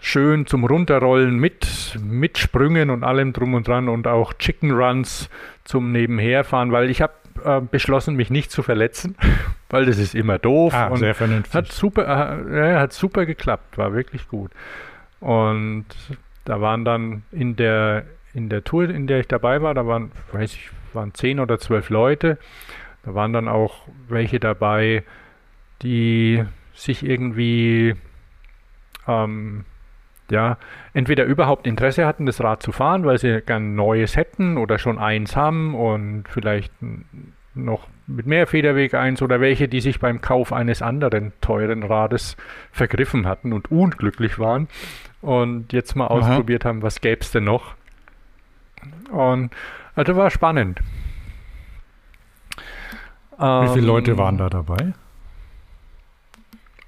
[0.01, 5.31] schön zum Runterrollen mit, mit Sprüngen und allem drum und dran und auch Chicken Runs
[5.63, 7.13] zum Nebenherfahren, weil ich habe
[7.45, 9.15] äh, beschlossen, mich nicht zu verletzen,
[9.71, 10.75] weil das ist immer doof.
[10.75, 11.55] Ah, und sehr vernünftig.
[11.55, 14.51] Hat super, äh, hat super geklappt, war wirklich gut.
[15.21, 15.87] Und
[16.45, 18.03] da waren dann in der,
[18.35, 21.61] in der Tour, in der ich dabei war, da waren, weiß ich, waren zehn oder
[21.61, 22.37] zwölf Leute.
[23.05, 25.05] Da waren dann auch welche dabei,
[25.83, 26.45] die
[26.83, 27.95] sich irgendwie
[29.07, 29.65] ähm,
[30.31, 30.57] ja,
[30.95, 34.99] entweder überhaupt Interesse hatten, das Rad zu fahren, weil sie gern Neues hätten oder schon
[34.99, 36.73] eins haben und vielleicht
[37.55, 42.37] noch mit mehr Federweg eins oder welche, die sich beim Kauf eines anderen teuren Rades
[42.71, 44.69] vergriffen hatten und unglücklich waren
[45.21, 46.15] und jetzt mal Aha.
[46.15, 47.75] ausprobiert haben, was gäbe es denn noch.
[49.11, 49.51] Und
[49.95, 50.81] also war spannend.
[53.37, 54.95] Wie viele Ähm, Leute waren da dabei?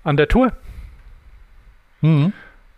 [0.04, 0.52] An der Tour.
[2.02, 2.32] Mhm.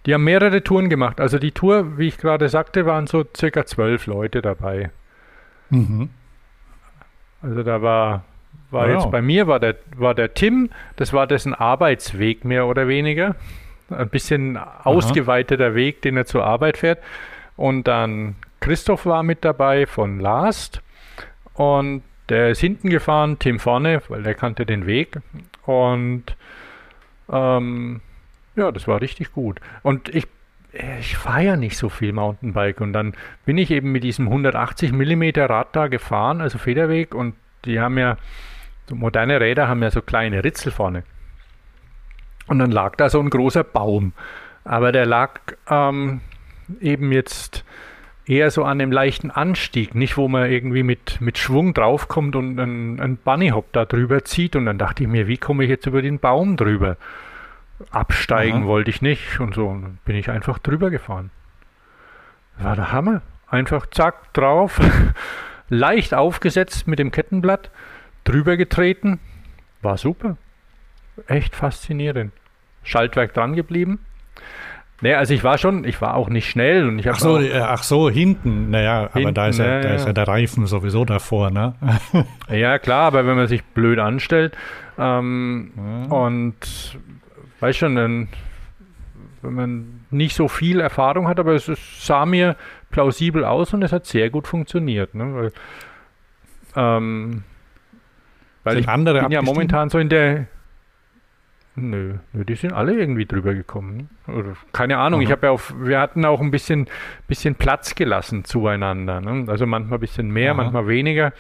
[0.07, 1.21] Die haben mehrere Touren gemacht.
[1.21, 4.91] Also die Tour, wie ich gerade sagte, waren so circa zwölf Leute dabei.
[5.71, 6.11] Mhm.
[7.43, 8.25] Also da war,
[8.71, 8.95] war Ja.
[8.95, 13.35] jetzt bei mir war der, war der Tim, das war dessen Arbeitsweg mehr oder weniger.
[13.91, 16.99] Ein bisschen ausgeweiteter Weg, den er zur Arbeit fährt.
[17.57, 20.83] Und dann Christoph war mit dabei von Last.
[21.55, 25.19] Und der ist hinten gefahren, Tim vorne, weil der kannte den Weg.
[25.65, 26.25] Und
[27.31, 28.01] ähm,
[28.57, 29.61] ja, das war richtig gut.
[29.83, 30.27] Und ich,
[30.73, 32.81] ich fahre ja nicht so viel Mountainbike.
[32.81, 33.15] Und dann
[33.45, 37.15] bin ich eben mit diesem 180 mm Rad da gefahren, also Federweg.
[37.15, 38.17] Und die haben ja,
[38.89, 41.05] so moderne Räder haben ja so kleine Ritzel vorne.
[42.47, 44.13] Und dann lag da so ein großer Baum.
[44.65, 46.21] Aber der lag ähm,
[46.81, 47.65] eben jetzt
[48.27, 52.59] eher so an dem leichten Anstieg, nicht wo man irgendwie mit, mit Schwung draufkommt und
[52.59, 54.57] einen, einen Bunnyhop da drüber zieht.
[54.57, 56.97] Und dann dachte ich mir, wie komme ich jetzt über den Baum drüber?
[57.91, 58.67] Absteigen Aha.
[58.67, 59.69] wollte ich nicht und so.
[59.69, 61.31] Und dann bin ich einfach drüber gefahren.
[62.59, 63.23] War der Hammer.
[63.49, 64.81] Einfach zack, drauf,
[65.69, 67.71] leicht aufgesetzt mit dem Kettenblatt,
[68.25, 69.21] drüber getreten.
[69.83, 70.37] War super.
[71.29, 72.33] Echt faszinierend.
[72.83, 74.01] Schaltwerk dran geblieben.
[75.03, 77.39] Nee, also ich war schon, ich war auch nicht schnell und ich habe Ach so,
[77.39, 78.71] äh, ach so, hinten.
[78.71, 80.07] Naja, aber da ist, ja, Hinten, da ja, ist ja.
[80.09, 81.75] ja der Reifen sowieso davor, ne?
[82.51, 84.57] Ja, klar, aber wenn man sich blöd anstellt
[84.99, 86.99] ähm, und
[87.61, 88.29] weiß schon, dann,
[89.43, 92.57] wenn man nicht so viel Erfahrung hat, aber es, es sah mir
[92.91, 95.15] plausibel aus und es hat sehr gut funktioniert.
[95.15, 95.35] Ne?
[95.35, 95.53] Weil,
[96.77, 97.43] ähm,
[98.65, 100.47] weil Sind ich andere bin ja momentan so in der.
[101.79, 104.09] Nö, nö, die sind alle irgendwie drüber gekommen.
[104.27, 104.35] ne?
[104.35, 105.33] Oder, keine Ahnung, ich Aha.
[105.33, 106.87] habe ja auf, wir hatten auch ein bisschen,
[107.29, 109.21] bisschen Platz gelassen zueinander.
[109.21, 109.45] Ne?
[109.47, 110.63] Also manchmal ein bisschen mehr, Aha.
[110.63, 111.35] manchmal weniger.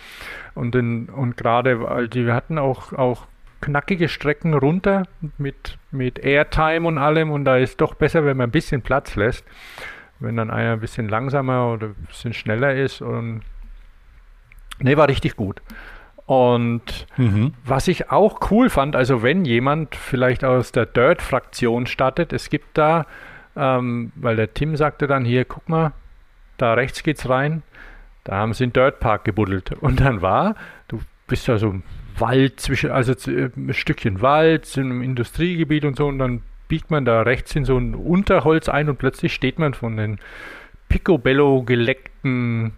[0.55, 3.27] Und, in, und gerade, die, wir hatten auch, auch
[3.63, 5.05] knackige Strecken runter
[5.39, 7.31] mit, mit Airtime und allem.
[7.31, 9.45] Und da ist doch besser, wenn man ein bisschen Platz lässt.
[10.21, 13.01] Wenn dann einer ein bisschen langsamer oder ein bisschen schneller ist.
[13.01, 13.41] Und
[14.81, 15.63] nee, war richtig gut.
[16.27, 17.55] Und Mhm.
[17.65, 22.77] was ich auch cool fand, also wenn jemand vielleicht aus der Dirt-Fraktion startet, es gibt
[22.77, 23.07] da,
[23.57, 25.93] ähm, weil der Tim sagte dann hier, guck mal,
[26.59, 27.63] da rechts geht's rein,
[28.25, 29.71] da haben sie einen Dirtpark gebuddelt.
[29.81, 30.57] Und dann war,
[30.89, 31.83] du bist ja so im
[32.19, 36.91] Wald zwischen, also äh, ein Stückchen Wald, in einem Industriegebiet und so, und dann biegt
[36.91, 40.19] man da rechts in so ein Unterholz ein und plötzlich steht man von den
[40.89, 42.73] Picobello geleckten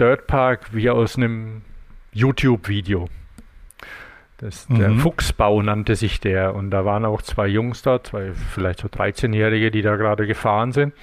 [0.00, 1.62] Dirtpark wie aus einem
[2.12, 3.08] YouTube-Video.
[4.38, 5.00] Das, Der Mhm.
[5.00, 9.72] Fuchsbau nannte sich der und da waren auch zwei Jungs da, zwei vielleicht so 13-Jährige,
[9.72, 10.94] die da gerade gefahren sind.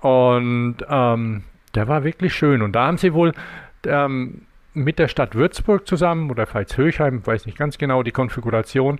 [0.00, 1.44] Und ähm,
[1.74, 2.60] der war wirklich schön.
[2.60, 3.32] Und da haben sie wohl
[3.86, 4.42] ähm,
[4.74, 8.98] mit der Stadt Würzburg zusammen oder Veitshöchheim, weiß nicht ganz genau die Konfiguration,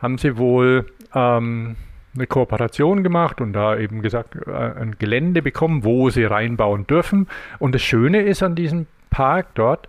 [0.00, 1.76] haben sie wohl ähm,
[2.14, 7.28] eine Kooperation gemacht und da eben gesagt, äh, ein Gelände bekommen, wo sie reinbauen dürfen.
[7.58, 9.86] Und das Schöne ist an diesem Park dort,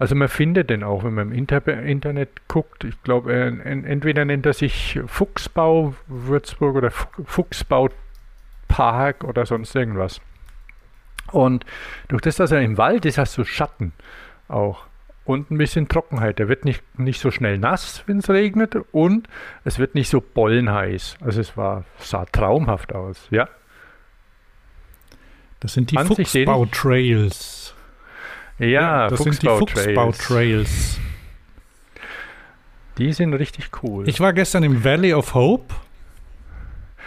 [0.00, 2.82] also man findet den auch, wenn man im Inter Internet guckt.
[2.84, 7.90] Ich glaube, äh, en- entweder nennt er sich Fuchsbau Würzburg oder Fu- Fuchsbau
[8.66, 10.20] Park oder sonst irgendwas.
[11.32, 11.64] Und
[12.08, 13.92] durch das, dass er im Wald ist, hast du Schatten
[14.48, 14.84] auch.
[15.26, 16.38] Und ein bisschen Trockenheit.
[16.40, 18.74] Der wird nicht, nicht so schnell nass, wenn es regnet.
[18.90, 19.28] Und
[19.64, 21.18] es wird nicht so bollenheiß.
[21.20, 23.28] Also es war, sah traumhaft aus.
[23.30, 23.48] Ja.
[25.60, 25.98] Das sind die.
[26.46, 27.59] Fuchsbau-Trails.
[28.60, 31.00] Ja, das sind die Fuchsbau-Trails.
[32.98, 34.06] Die sind richtig cool.
[34.06, 35.74] Ich war gestern im Valley of Hope.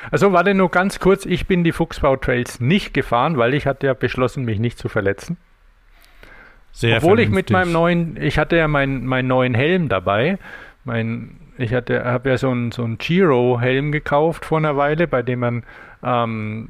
[0.09, 3.93] Also warte nur ganz kurz, ich bin die Fuchsbau-Trails nicht gefahren, weil ich hatte ja
[3.93, 5.37] beschlossen, mich nicht zu verletzen.
[6.71, 7.53] Sehr Obwohl ich mit vernünftig.
[7.53, 10.39] meinem neuen, ich hatte ja meinen meinen neuen Helm dabei,
[10.85, 15.21] Mein, ich hatte, habe ja so einen so einen Giro-Helm gekauft vor einer Weile, bei
[15.21, 15.63] dem man
[16.03, 16.69] ähm,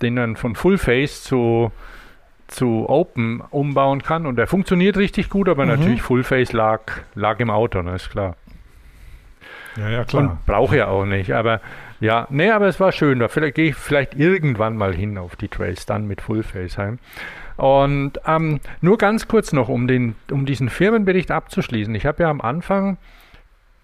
[0.00, 1.70] den dann von Full Face zu
[2.54, 5.70] zu Open umbauen kann und der funktioniert richtig gut, aber mhm.
[5.70, 6.80] natürlich Full Face lag,
[7.14, 8.36] lag im Auto, ne, ist klar.
[9.76, 10.22] Ja, ja, klar.
[10.22, 11.60] Und brauche ja auch nicht, aber
[12.00, 13.18] ja, nee, aber es war schön.
[13.18, 16.78] Da vielleicht gehe ich vielleicht irgendwann mal hin auf die Trails, dann mit Full Face
[16.78, 16.98] heim.
[17.56, 21.94] Und ähm, nur ganz kurz noch, um, den, um diesen Firmenbericht abzuschließen.
[21.94, 22.98] Ich habe ja am Anfang,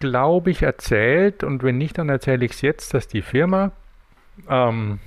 [0.00, 3.70] glaube ich, erzählt, und wenn nicht, dann erzähle ich es jetzt, dass die Firma
[4.48, 4.98] ähm,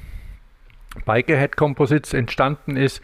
[1.05, 3.01] Bikehead Composites entstanden ist,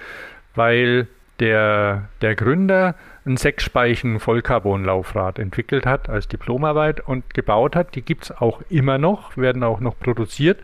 [0.60, 1.08] weil
[1.40, 2.96] der, der Gründer
[3.26, 7.96] ein Sechsspeichen Vollcarbon-Laufrad entwickelt hat als Diplomarbeit und gebaut hat.
[7.96, 10.60] Die gibt es auch immer noch, werden auch noch produziert.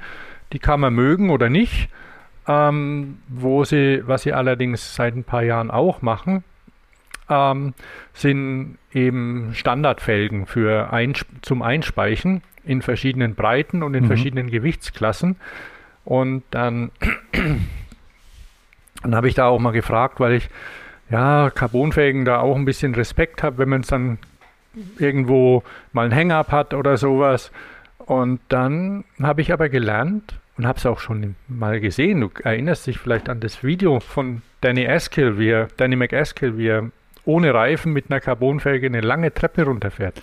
[0.51, 1.87] Die kann man mögen oder nicht.
[2.45, 6.43] Ähm, wo sie, was sie allerdings seit ein paar Jahren auch machen,
[7.29, 7.73] ähm,
[8.13, 14.07] sind eben Standardfelgen für ein, zum Einspeichen in verschiedenen Breiten und in mhm.
[14.07, 15.37] verschiedenen Gewichtsklassen.
[16.03, 16.91] Und dann,
[19.05, 20.49] dann habe ich da auch mal gefragt, weil ich
[21.09, 24.17] ja Carbonfelgen da auch ein bisschen Respekt habe, wenn man es dann
[24.99, 27.51] irgendwo mal ein Hang-up hat oder sowas.
[27.99, 32.21] Und dann habe ich aber gelernt, und habe es auch schon mal gesehen.
[32.21, 36.67] Du erinnerst dich vielleicht an das Video von Danny Askill, wie er, Danny McAskill, wie
[36.67, 36.89] er
[37.25, 40.21] ohne Reifen mit einer Carbonfelge eine lange Treppe runterfährt.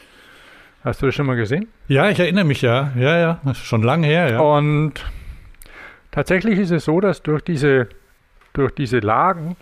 [0.85, 1.69] Hast du das schon mal gesehen?
[1.89, 2.93] Ja, ich erinnere mich ja.
[2.97, 4.41] Ja, ja, das ist schon lange her, ja.
[4.41, 4.95] Und
[6.11, 7.89] tatsächlich ist es so, dass durch diese,
[8.53, 9.57] durch diese Lagen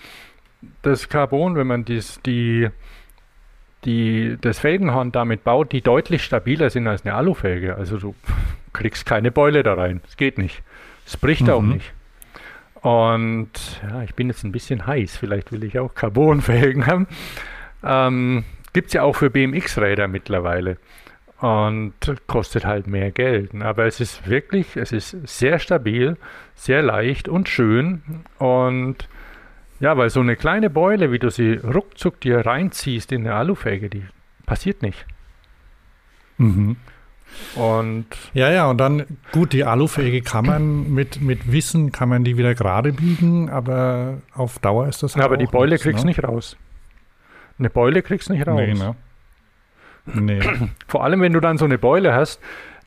[0.83, 2.69] das Carbon, wenn man dies, die,
[3.85, 7.77] die, das Felgenhorn damit baut, die deutlich stabiler sind als eine Alufelge.
[7.77, 8.15] Also du
[8.73, 10.01] kriegst keine Beule da rein.
[10.07, 10.63] Es geht nicht.
[11.07, 11.51] Es bricht mhm.
[11.51, 11.93] auch nicht.
[12.83, 13.51] Und
[13.83, 15.17] ja, ich bin jetzt ein bisschen heiß.
[15.17, 17.07] Vielleicht will ich auch Carbonfelgen haben.
[17.83, 20.79] Ähm, Gibt es ja auch für BMX-Räder mittlerweile.
[21.41, 21.95] Und
[22.27, 23.55] kostet halt mehr Geld.
[23.63, 26.19] Aber es ist wirklich, es ist sehr stabil,
[26.55, 28.03] sehr leicht und schön.
[28.39, 29.09] Und
[29.81, 33.89] ja, weil so eine kleine Beule, wie du sie ruckzuck dir reinziehst in eine Alufelge,
[33.89, 34.05] die
[34.45, 35.07] passiert nicht.
[36.37, 36.77] Mhm.
[37.55, 42.25] Und ja, ja, und dann, gut, die Alufelge kann man mit, mit Wissen, kann man
[42.25, 45.85] die wieder gerade biegen, aber auf Dauer ist das halt ja, Aber die Beule nichts,
[45.85, 46.11] kriegst ne?
[46.11, 46.57] nicht raus.
[47.59, 48.59] Eine Beule kriegst du nicht raus.
[48.59, 48.95] Nee, ne?
[50.15, 50.41] Nee.
[50.87, 52.41] Vor allem, wenn du dann so eine Beule hast,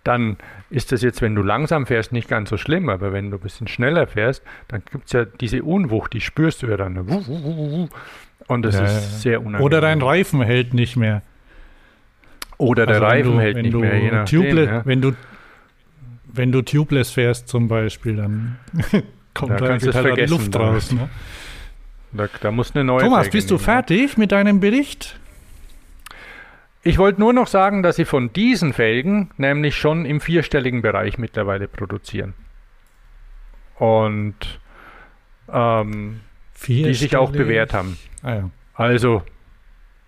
[0.04, 0.38] dann
[0.70, 3.42] ist das jetzt, wenn du langsam fährst, nicht ganz so schlimm, aber wenn du ein
[3.42, 6.98] bisschen schneller fährst, dann gibt es ja diese Unwucht, die spürst du ja dann.
[8.48, 9.66] Und das ja, ist sehr unangenehm.
[9.66, 11.22] Oder dein Reifen hält nicht mehr.
[12.58, 14.86] Oder der also Reifen du, hält nicht mehr, je nachdem, ja.
[14.86, 15.14] Wenn du
[16.34, 18.58] wenn du tubeless fährst zum Beispiel, dann
[19.34, 20.92] kommt da, da halt die Luft raus.
[20.92, 21.10] Ne?
[22.12, 25.20] Da, da, muss eine neue Thomas, bist du fertig mit deinem Bericht?
[26.86, 31.18] Ich wollte nur noch sagen, dass sie von diesen Felgen nämlich schon im vierstelligen Bereich
[31.18, 32.34] mittlerweile produzieren.
[33.76, 34.60] Und
[35.52, 36.20] ähm,
[36.68, 37.98] die sich auch bewährt haben.
[38.22, 38.50] Ah, ja.
[38.76, 39.24] Also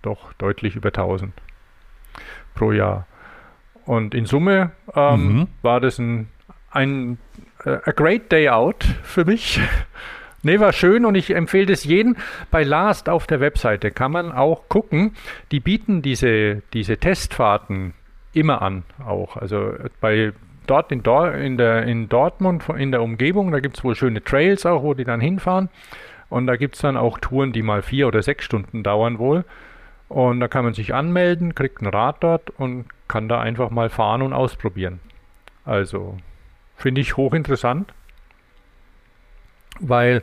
[0.02, 1.34] doch deutlich über 1000
[2.56, 3.08] pro Jahr.
[3.86, 5.48] Und in Summe ähm, mhm.
[5.62, 6.28] war das ein,
[6.72, 7.18] ein
[7.64, 9.60] äh, a great day out für mich.
[10.46, 12.18] Nee, war schön und ich empfehle das jedem.
[12.52, 15.16] Bei Last auf der Webseite kann man auch gucken.
[15.52, 17.96] Die bieten diese, diese Testfahrten
[18.32, 19.38] immer an, auch.
[19.38, 20.34] Also bei
[20.68, 24.24] dort in, Dor in, der, in Dortmund, in der Umgebung, da gibt es wohl schöne
[24.24, 25.70] Trails auch, wo die dann hinfahren.
[26.30, 29.46] Und da gibt es dann auch Touren, die mal vier oder sechs Stunden dauern wohl.
[30.10, 33.90] Und da kann man sich anmelden, kriegt ein Rad dort und kann da einfach mal
[33.90, 35.00] fahren und ausprobieren.
[35.66, 36.20] Also
[36.78, 37.92] finde ich hochinteressant
[39.80, 40.22] weil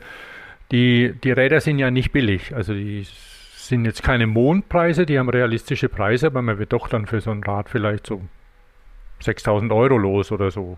[0.71, 2.55] die, die Räder sind ja nicht billig.
[2.55, 3.05] Also die
[3.55, 7.31] sind jetzt keine Mondpreise, die haben realistische Preise, aber man wird doch dann für so
[7.31, 8.21] ein Rad vielleicht so
[9.19, 10.77] 6000 Euro los oder so.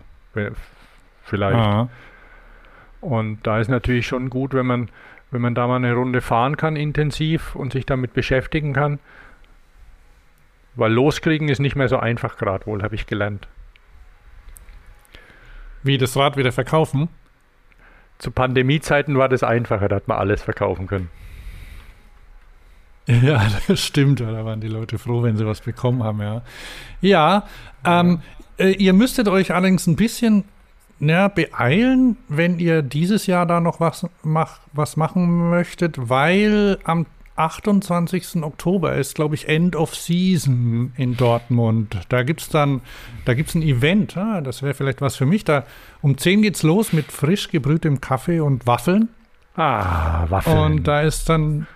[1.24, 1.56] Vielleicht.
[1.56, 1.88] Aha.
[3.00, 4.88] Und da ist natürlich schon gut, wenn man,
[5.30, 8.98] wenn man da mal eine Runde fahren kann intensiv und sich damit beschäftigen kann.
[10.74, 13.48] Weil loskriegen ist nicht mehr so einfach gerade wohl, habe ich gelernt.
[15.82, 17.08] Wie das Rad wieder verkaufen?
[18.18, 21.10] Zu Pandemiezeiten war das einfacher, da hat man alles verkaufen können.
[23.22, 24.18] Ja, das stimmt.
[24.18, 26.42] Da waren die Leute froh, wenn sie was bekommen haben, ja.
[27.00, 27.44] Ja,
[27.84, 28.20] ähm,
[28.58, 30.44] äh, ihr müsstet euch allerdings ein bisschen
[30.98, 37.06] ja, beeilen, wenn ihr dieses Jahr da noch was, mach, was machen möchtet, weil am
[37.36, 38.42] 28.
[38.42, 41.98] Oktober ist, glaube ich, End of Season in Dortmund.
[42.08, 42.80] Da gibt es dann,
[43.24, 45.44] da gibt es ein Event, ah, das wäre vielleicht was für mich.
[45.44, 45.64] Da
[46.02, 49.08] um 10 geht's los mit frisch gebrühtem Kaffee und Waffeln.
[49.56, 50.58] Ah, Waffeln.
[50.58, 51.66] Und da ist dann,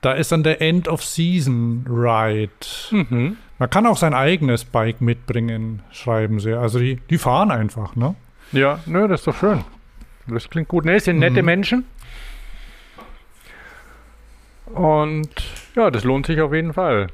[0.00, 2.50] Da ist dann der End of Season Ride.
[2.90, 3.36] Mhm.
[3.60, 6.54] Man kann auch sein eigenes Bike mitbringen, schreiben sie.
[6.58, 8.16] Also die, die fahren einfach, ne?
[8.50, 9.60] Ja, nö, das ist doch schön.
[10.26, 10.84] Das klingt gut.
[10.84, 11.46] Ne, es sind nette Mhm.
[11.46, 11.84] Menschen.
[14.74, 15.30] Und
[15.74, 17.08] ja, das lohnt sich auf jeden Fall.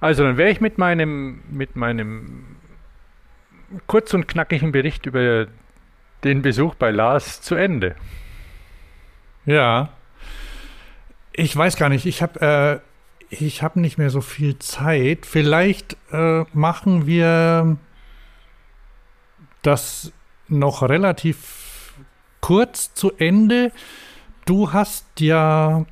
[0.00, 2.56] Also, dann wäre ich mit meinem, mit meinem
[3.86, 5.46] kurz und knackigen Bericht über
[6.24, 7.94] den Besuch bei Lars zu Ende.
[9.44, 9.90] Ja.
[11.32, 12.82] Ich weiß gar nicht, ich habe
[13.30, 15.24] äh, habe nicht mehr so viel Zeit.
[15.24, 17.78] Vielleicht äh, machen wir
[19.62, 20.12] das
[20.48, 21.94] noch relativ
[22.40, 23.72] kurz zu Ende.
[24.44, 25.86] Du hast ja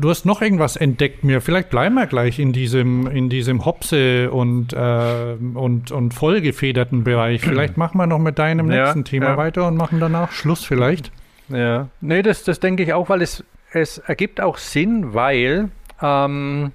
[0.00, 1.40] du hast noch irgendwas entdeckt mir.
[1.40, 7.40] Vielleicht bleiben wir gleich in diesem in diesem Hopse und äh, und und vollgefederten Bereich.
[7.42, 9.36] Vielleicht machen wir noch mit deinem Ja, nächsten Thema ja.
[9.36, 11.12] weiter und machen danach Schluss vielleicht.
[11.48, 11.88] Ja.
[12.00, 15.70] Nee, das, das denke ich auch, weil es, es ergibt auch Sinn, weil
[16.00, 16.72] ähm,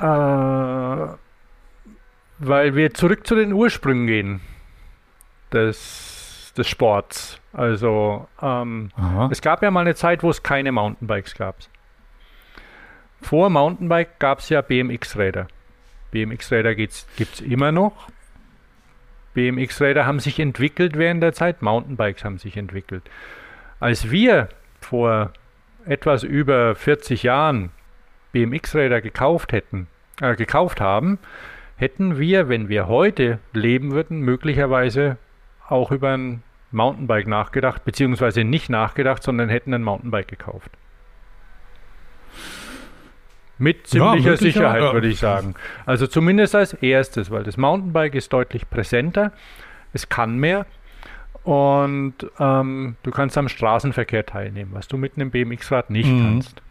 [0.00, 0.04] äh,
[2.40, 4.40] weil wir zurück zu den Ursprüngen gehen
[5.52, 6.17] des,
[6.58, 7.40] des Sports.
[7.52, 8.90] Also ähm,
[9.30, 11.56] es gab ja mal eine Zeit, wo es keine Mountainbikes gab.
[13.20, 15.48] Vor Mountainbike gab es ja BMX-Räder.
[16.10, 18.08] BMX-Räder gibt es immer noch.
[19.34, 23.02] BMX-Räder haben sich entwickelt während der Zeit, Mountainbikes haben sich entwickelt.
[23.80, 24.48] Als wir
[24.80, 25.32] vor
[25.84, 27.70] etwas über 40 Jahren
[28.32, 29.86] BMX-Räder gekauft hätten,
[30.20, 31.18] äh, gekauft haben,
[31.76, 35.16] hätten wir, wenn wir heute leben würden, möglicherweise
[35.68, 40.70] auch über ein Mountainbike nachgedacht, beziehungsweise nicht nachgedacht, sondern hätten ein Mountainbike gekauft.
[43.58, 44.92] Mit Ja, ziemlicher möglicher- Sicherheit, ja.
[44.92, 45.54] würde ich sagen.
[45.84, 49.32] Also zumindest als erstes, weil das Mountainbike ist deutlich präsenter,
[49.92, 50.66] es kann mehr
[51.42, 56.22] und ähm, du kannst am Straßenverkehr teilnehmen, was du mit einem BMX-Rad nicht Mhm.
[56.22, 56.62] kannst.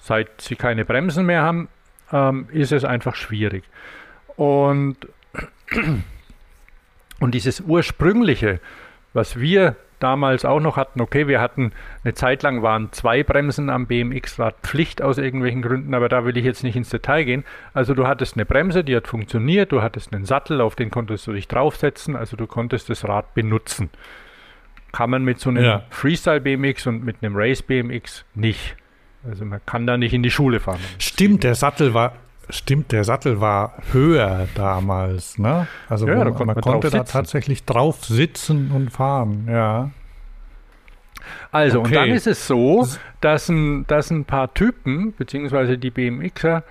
[0.00, 1.68] Seit sie keine Bremsen mehr haben,
[2.12, 3.64] ähm, ist es einfach schwierig.
[4.36, 4.96] Und,
[7.20, 8.60] und dieses ursprüngliche,
[9.12, 11.72] was wir damals auch noch hatten, okay, wir hatten
[12.04, 16.36] eine Zeit lang waren zwei Bremsen am BMX-Rad Pflicht aus irgendwelchen Gründen, aber da will
[16.36, 17.44] ich jetzt nicht ins Detail gehen.
[17.74, 21.26] Also du hattest eine Bremse, die hat funktioniert, du hattest einen Sattel, auf den konntest
[21.26, 23.90] du dich draufsetzen, also du konntest das Rad benutzen.
[24.92, 25.82] Kann man mit so einem Ja.
[25.90, 28.76] Freestyle BMX und mit einem Race BMX nicht.
[29.28, 30.80] Also man kann da nicht in die Schule fahren.
[30.98, 32.14] Stimmt, der Sattel war
[32.50, 35.68] stimmt, der Sattel war höher damals, ne?
[35.88, 37.12] Also Ja, man, konnte man man konnte da sitzen.
[37.12, 39.90] tatsächlich drauf sitzen und fahren, ja.
[41.50, 41.94] Also, und Okay.
[41.94, 42.86] dann ist es so,
[43.20, 46.62] dass ein, dass ein paar Typen, beziehungsweise die BMXer,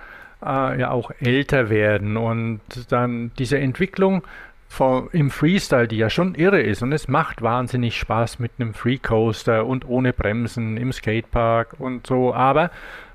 [0.44, 2.60] äh, ja auch älter werden und
[2.90, 4.22] dann diese Entwicklung
[4.68, 8.74] von, im Freestyle, die ja schon irre ist und es macht wahnsinnig Spaß mit einem
[8.74, 12.70] Free Coaster und ohne Bremsen im Skatepark und so, aber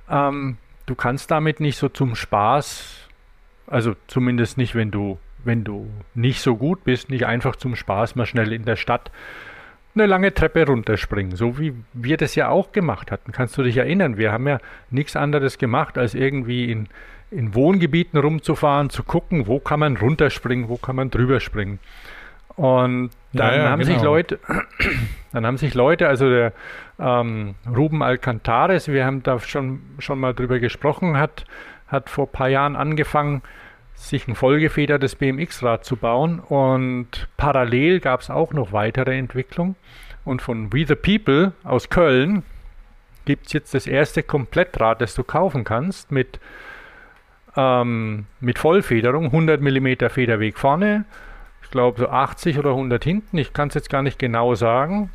[0.09, 3.09] ähm, du kannst damit nicht so zum Spaß,
[3.67, 8.15] also zumindest nicht, wenn du, wenn du nicht so gut bist, nicht einfach zum Spaß
[8.15, 9.11] mal schnell in der Stadt
[9.95, 13.31] eine lange Treppe runterspringen, so wie wir das ja auch gemacht hatten.
[13.31, 14.17] Kannst du dich erinnern?
[14.17, 14.57] Wir haben ja
[14.89, 16.87] nichts anderes gemacht, als irgendwie in,
[17.29, 21.79] in Wohngebieten rumzufahren, zu gucken, wo kann man runterspringen, wo kann man drüber springen.
[22.55, 24.11] Und Ja, dann ja, haben sich genau.
[24.11, 24.39] Leute,
[25.31, 26.53] dann haben sich Leute, also der
[26.99, 31.45] ähm, Ruben Alcantares, wir haben da schon, schon mal drüber gesprochen, hat,
[31.87, 33.41] hat vor ein paar Jahren angefangen,
[33.95, 39.75] sich ein vollgefedertes BMX-Rad zu bauen und parallel gab es auch noch weitere Entwicklung.
[40.25, 42.43] Und von We the People aus Köln
[43.25, 46.39] gibt es jetzt das erste Komplettrad, das du kaufen kannst mit,
[47.55, 51.05] ähm, mit Vollfederung, 100 mm Federweg vorne,
[51.73, 55.09] glaube so 80 oder 100 hinten, ich kann es jetzt gar nicht genau sagen.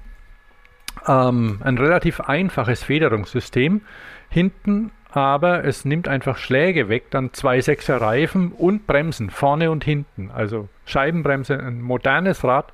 [1.07, 3.81] Ähm, ein relativ einfaches Federungssystem
[4.29, 9.85] hinten, aber es nimmt einfach Schläge weg, dann zwei Sechser Reifen und Bremsen vorne und
[9.85, 12.73] hinten, also Scheibenbremse, ein modernes Rad,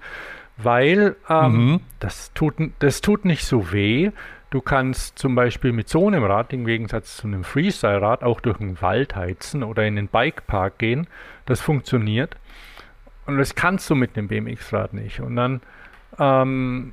[0.57, 1.81] weil ähm, Mhm.
[2.01, 4.11] das, tut, das tut nicht so weh.
[4.51, 8.59] Du kannst zum Beispiel mit so einem Rad, im Gegensatz zu einem Freestyle-Rad, auch durch
[8.59, 11.09] den Wald heizen oder in den Bikepark gehen.
[11.45, 12.37] Das funktioniert.
[13.27, 15.21] Und das kannst du mit einem BMX-Rad nicht.
[15.21, 15.61] Und dann,
[16.19, 16.93] ähm,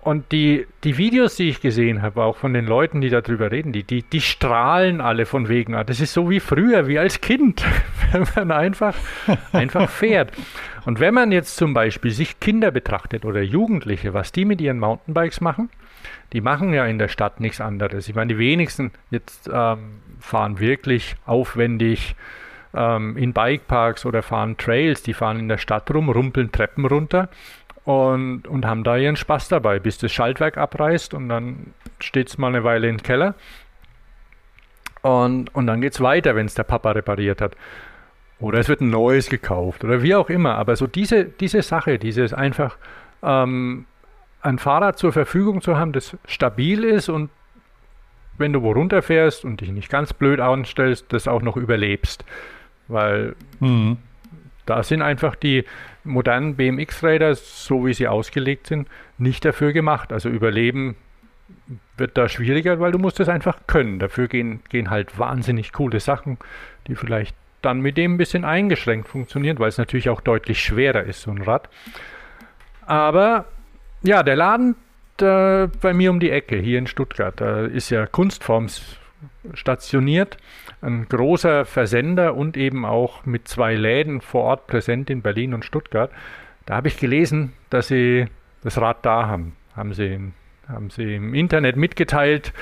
[0.00, 3.72] und die, die Videos, die ich gesehen habe, auch von den Leuten, die darüber reden,
[3.72, 5.74] die, die, die strahlen alle von wegen.
[5.74, 7.64] ah, Das ist so wie früher, wie als Kind,
[8.12, 8.94] wenn man einfach,
[9.52, 10.30] einfach fährt.
[10.84, 14.78] Und wenn man jetzt zum Beispiel sich Kinder betrachtet oder Jugendliche, was die mit ihren
[14.78, 15.70] Mountainbikes machen,
[16.32, 18.08] die machen ja in der Stadt nichts anderes.
[18.08, 22.14] Ich meine, die wenigsten jetzt ähm, fahren wirklich aufwendig
[22.74, 25.02] ähm, in Bikeparks oder fahren Trails.
[25.02, 27.28] Die fahren in der Stadt rum, rumpeln Treppen runter
[27.84, 32.36] und, und haben da ihren Spaß dabei, bis das Schaltwerk abreißt und dann steht es
[32.36, 33.34] mal eine Weile im Keller.
[35.02, 37.56] Und, und dann geht es weiter, wenn es der Papa repariert hat.
[38.40, 40.56] Oder es wird ein neues gekauft oder wie auch immer.
[40.56, 42.76] Aber so diese, diese Sache, dieses einfach
[43.22, 43.86] ähm,
[44.42, 47.30] ein Fahrrad zur Verfügung zu haben, das stabil ist und
[48.38, 52.24] wenn du wo runterfährst und dich nicht ganz blöd anstellst, das auch noch überlebst.
[52.88, 53.98] Weil mhm.
[54.64, 55.64] da sind einfach die
[56.04, 60.12] modernen BMX-Räder, so wie sie ausgelegt sind, nicht dafür gemacht.
[60.12, 60.96] Also Überleben
[61.96, 63.98] wird da schwieriger, weil du musst es einfach können.
[63.98, 66.38] Dafür gehen, gehen halt wahnsinnig coole Sachen,
[66.86, 71.02] die vielleicht dann mit dem ein bisschen eingeschränkt funktionieren, weil es natürlich auch deutlich schwerer
[71.02, 71.68] ist, so ein Rad.
[72.86, 73.46] Aber
[74.02, 74.76] ja, der Laden
[75.22, 78.98] äh, bei mir um die Ecke, hier in Stuttgart, da ist ja Kunstforms
[79.54, 80.36] stationiert,
[80.82, 85.64] ein großer Versender und eben auch mit zwei Läden vor Ort präsent in Berlin und
[85.64, 86.10] Stuttgart.
[86.66, 88.26] Da habe ich gelesen, dass sie
[88.62, 89.56] das Rad da haben.
[89.74, 90.32] Haben sie,
[90.68, 92.52] haben sie im Internet mitgeteilt.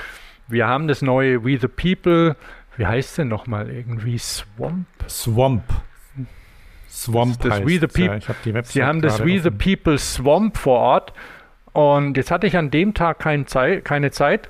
[0.47, 2.35] Wir haben das neue We the People.
[2.77, 4.17] Wie heißt es denn nochmal irgendwie?
[4.17, 4.85] Swamp?
[5.07, 5.63] Swamp.
[6.89, 8.19] Swamp das, das We the People.
[8.19, 9.41] Ja, sie haben das We offen.
[9.43, 11.13] the People Swamp vor Ort.
[11.75, 14.47] Und jetzt hatte ich an dem Tag kein Zei keine Zeit.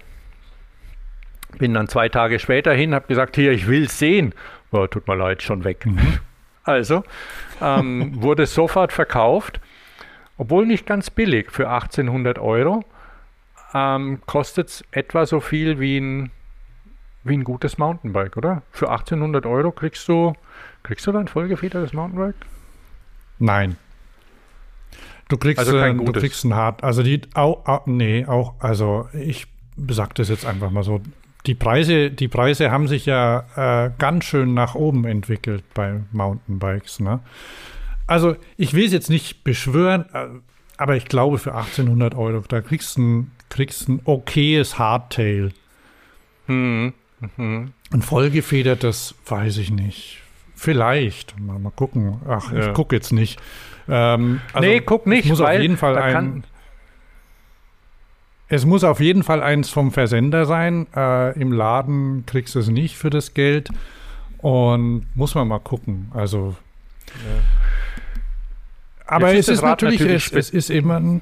[1.58, 4.36] Bin dann zwei Tage später hin, habe gesagt, hier, ich will es sehen.
[4.72, 5.86] Oh, tut mir leid, schon weg.
[5.86, 6.20] Mhm.
[6.68, 7.04] Also
[7.62, 9.60] ähm, wurde sofort verkauft,
[10.40, 12.84] obwohl nicht ganz billig für 1800 Euro.
[13.76, 16.32] Ähm, Kostet es etwa so viel wie ein,
[17.24, 18.64] wie ein gutes Mountainbike, oder?
[18.72, 20.34] Für 1800 Euro kriegst du,
[20.82, 22.36] kriegst du dann vollgefedertes Mountainbike?
[23.38, 23.78] Nein.
[25.28, 29.10] Du kriegst, also kein du kriegst ein hart, also die, auch, auch, nee, auch, also
[29.14, 29.48] ich
[29.90, 31.02] sag das jetzt einfach mal so.
[31.46, 37.00] Die Preise, die Preise haben sich ja äh, ganz schön nach oben entwickelt bei Mountainbikes.
[37.00, 37.20] Ne?
[38.08, 40.28] Also ich will es jetzt nicht beschwören, äh,
[40.78, 45.52] aber ich glaube für 1800 Euro, da kriegst du ein, kriegst ein okayes Hardtail.
[46.48, 46.94] Hm.
[47.38, 47.74] Mhm.
[47.92, 50.22] Ein vollgefedertes, weiß ich nicht.
[50.56, 51.40] Vielleicht.
[51.40, 52.22] Mal, mal gucken.
[52.28, 52.68] Ach, ja.
[52.68, 53.40] ich gucke jetzt nicht.
[53.88, 55.26] Ähm, also nee, guck nicht.
[55.26, 56.44] Es muss auf jeden Fall ein.
[58.48, 60.88] Es muss auf jeden Fall eins vom Versender sein.
[60.96, 63.70] Äh, Im Laden kriegst du es nicht für das Geld.
[64.38, 66.12] Und muss man mal gucken.
[66.14, 66.56] Also.
[67.08, 67.42] Ja.
[69.08, 71.22] Aber es ist natürlich, natürlich es, es, ist immer ein,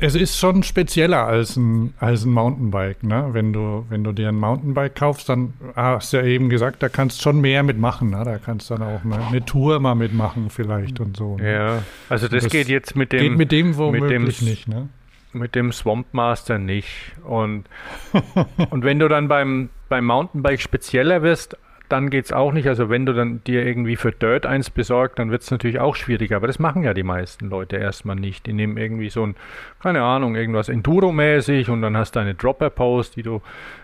[0.00, 3.30] es ist schon spezieller als ein, als ein Mountainbike, ne?
[3.32, 6.88] Wenn du, wenn du dir ein Mountainbike kaufst, dann hast du ja eben gesagt, da
[6.88, 8.22] kannst du schon mehr mitmachen, ne?
[8.24, 11.36] Da kannst du dann auch eine, eine Tour mal mitmachen vielleicht und so.
[11.36, 11.52] Ne?
[11.52, 14.68] Ja, also das, das, geht jetzt mit dem geht mit dem womöglich mit dem, nicht,
[14.68, 14.88] ne?
[15.32, 17.12] Mit dem Swamp Master nicht.
[17.24, 17.64] Und,
[18.70, 21.56] und wenn du dann beim, beim Mountainbike spezieller wirst,
[21.88, 22.68] dann geht es auch nicht.
[22.68, 25.96] Also wenn du dann dir irgendwie für Dirt eins besorgt, dann wird es natürlich auch
[25.96, 26.36] schwieriger.
[26.36, 28.46] Aber das machen ja die meisten Leute erstmal nicht.
[28.46, 29.36] Die nehmen irgendwie so ein,
[29.80, 33.42] keine Ahnung, irgendwas Enduro-mäßig und dann hast du eine Dropper-Post, die du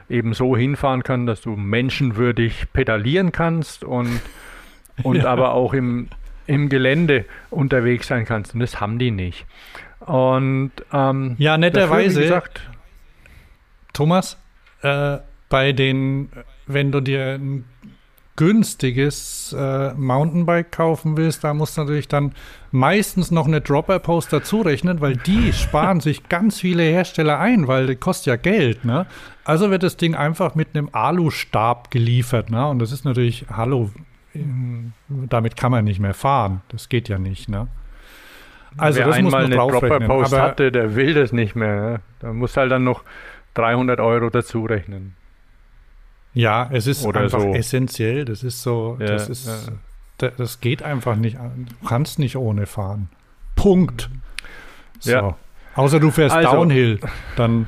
[0.08, 4.20] eben so hinfahren kannst, dass du menschenwürdig pedalieren kannst und,
[5.02, 5.26] und ja.
[5.26, 6.08] aber auch im,
[6.46, 8.54] im Gelände unterwegs sein kannst.
[8.54, 9.46] Und das haben die nicht.
[10.00, 12.60] Und ähm, ja, netterweise, dafür, gesagt,
[13.94, 14.38] Thomas,
[14.82, 16.30] äh, bei den,
[16.66, 17.64] wenn du dir ein
[18.36, 22.32] günstiges äh, Mountainbike kaufen willst, da musst du natürlich dann
[22.72, 27.86] meistens noch eine Dropper-Post dazu rechnen, weil die sparen sich ganz viele Hersteller ein, weil
[27.86, 29.06] das kostet ja Geld, ne?
[29.44, 32.66] Also wird das Ding einfach mit einem Alustab geliefert, ne?
[32.66, 33.90] Und das ist natürlich, hallo,
[35.06, 36.62] damit kann man nicht mehr fahren.
[36.68, 37.68] Das geht ja nicht, ne?
[38.76, 41.76] Also Wer das einmal muss man eine Dropper-Post hatte, der will das nicht mehr.
[41.76, 42.00] Ne?
[42.18, 43.04] Da muss halt dann noch
[43.54, 45.14] 300 Euro dazu rechnen.
[46.34, 47.54] Ja, es ist Oder einfach so.
[47.54, 48.24] essentiell.
[48.24, 49.70] Das ist so, ja, das ist,
[50.20, 50.30] ja.
[50.36, 51.36] das geht einfach nicht.
[51.36, 53.08] Du kannst nicht ohne fahren.
[53.54, 54.10] Punkt.
[54.98, 55.10] So.
[55.12, 55.36] Ja.
[55.76, 57.00] Außer du fährst also, Downhill,
[57.36, 57.66] dann.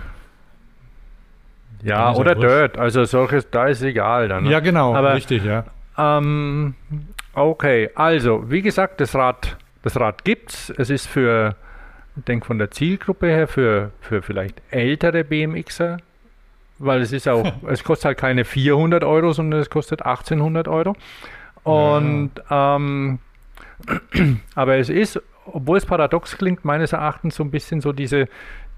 [1.82, 2.78] Ja, dann oder Dirt.
[2.78, 4.44] Also solches, da ist egal dann.
[4.44, 4.50] Ne?
[4.50, 5.64] Ja, genau, Aber, richtig, ja.
[5.96, 6.74] Ähm,
[7.34, 10.72] okay, also wie gesagt, das Rad, das Rad gibt's.
[10.76, 11.54] Es ist für,
[12.16, 15.98] ich denke von der Zielgruppe her, für, für vielleicht ältere BMXer
[16.78, 20.96] weil es ist auch, es kostet halt keine 400 Euro, sondern es kostet 1800 Euro.
[21.62, 22.76] Und ja.
[22.76, 23.18] ähm,
[24.54, 28.28] aber es ist, obwohl es paradox klingt, meines Erachtens so ein bisschen so diese,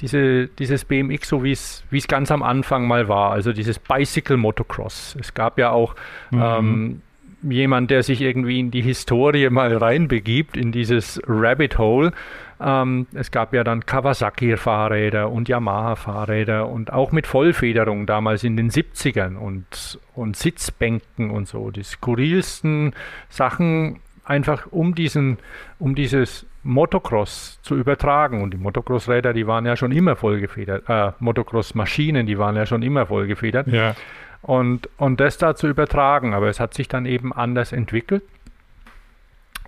[0.01, 5.17] diese, dieses BMX, so wie es, ganz am Anfang mal war, also dieses Bicycle Motocross.
[5.21, 5.95] Es gab ja auch
[6.31, 6.43] mhm.
[6.43, 7.03] ähm,
[7.43, 12.13] jemand, der sich irgendwie in die Historie mal reinbegibt, in dieses Rabbit Hole
[12.61, 18.71] ähm, es gab ja dann Kawasaki-Fahrräder und Yamaha-Fahrräder und auch mit Vollfederung damals in den
[18.71, 21.71] 70ern und, und Sitzbänken und so.
[21.71, 22.95] Die skurrilsten
[23.29, 25.39] Sachen einfach um diesen,
[25.79, 28.43] um dieses Motocross zu übertragen.
[28.43, 32.83] Und die Motocross-Räder, die waren ja schon immer vollgefedert, äh, Motocross-Maschinen, die waren ja schon
[32.83, 33.69] immer vollgefedert.
[33.69, 33.95] Ja.
[34.43, 36.35] Und, und das da zu übertragen.
[36.35, 38.23] Aber es hat sich dann eben anders entwickelt.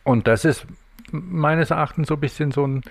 [0.03, 0.67] Und das ist
[1.13, 2.83] meines Erachtens so ein bisschen so ein,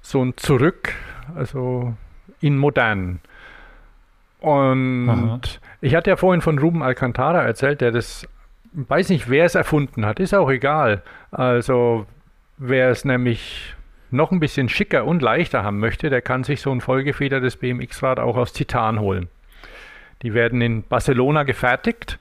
[0.00, 0.92] so ein Zurück,
[1.34, 1.94] also
[2.40, 3.20] in modern.
[4.40, 5.40] Und Aha.
[5.80, 8.26] ich hatte ja vorhin von Ruben Alcantara erzählt, der das,
[8.72, 11.02] weiß nicht, wer es erfunden hat, ist auch egal.
[11.30, 12.06] Also,
[12.56, 13.74] wer es nämlich
[14.10, 18.18] noch ein bisschen schicker und leichter haben möchte, der kann sich so ein vollgefedertes BMX-Rad
[18.18, 19.28] auch aus Titan holen.
[20.22, 22.18] Die werden in Barcelona gefertigt,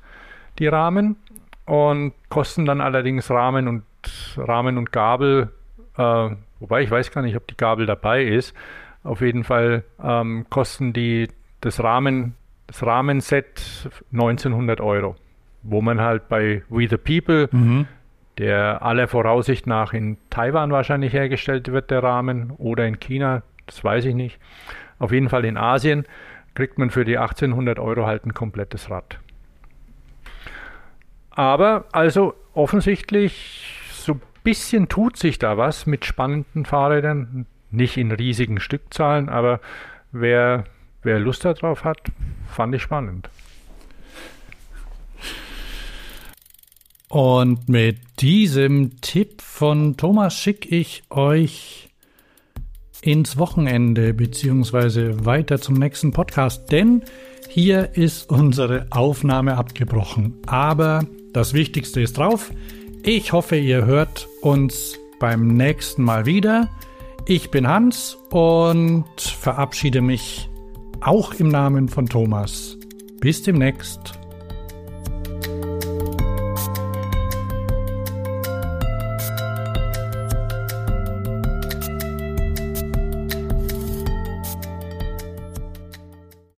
[0.60, 1.16] die Rahmen,
[1.66, 3.84] und kosten dann allerdings Rahmen und
[4.38, 5.50] Rahmen und Gabel,
[5.98, 8.54] äh, wobei ich weiß gar nicht, ob die Gabel dabei ist.
[9.04, 11.30] Auf jeden Fall ähm, kosten die
[11.62, 12.36] das Rahmen,
[12.68, 15.16] das Rahmenset 1900 Euro,
[15.64, 17.88] wo man halt bei We the People, Mhm.
[18.38, 23.84] der aller Voraussicht nach in Taiwan wahrscheinlich hergestellt wird, der Rahmen, oder in China, das
[23.84, 24.40] weiß ich nicht.
[25.00, 26.06] Auf jeden Fall in Asien
[26.56, 29.18] kriegt man für die 1800 Euro halt ein komplettes Rad.
[31.32, 33.79] Aber also offensichtlich
[34.44, 37.46] bisschen tut sich da was mit spannenden Fahrrädern.
[37.72, 39.60] Nicht in riesigen Stückzahlen, aber
[40.12, 40.66] wer,
[41.04, 42.00] wer Lust darauf hat,
[42.48, 43.30] fand ich spannend.
[47.10, 51.90] Und mit diesem Tipp von Thomas schicke ich euch
[53.02, 57.04] ins Wochenende beziehungsweise weiter zum nächsten Podcast, denn
[57.48, 60.36] hier ist unsere Aufnahme abgebrochen.
[60.46, 62.52] Aber das Wichtigste ist drauf.
[63.04, 66.70] Ich hoffe, ihr hört uns beim nächsten Mal wieder.
[67.26, 70.50] Ich bin Hans und verabschiede mich
[71.00, 72.78] auch im Namen von Thomas.
[73.22, 74.19] Bis demnächst.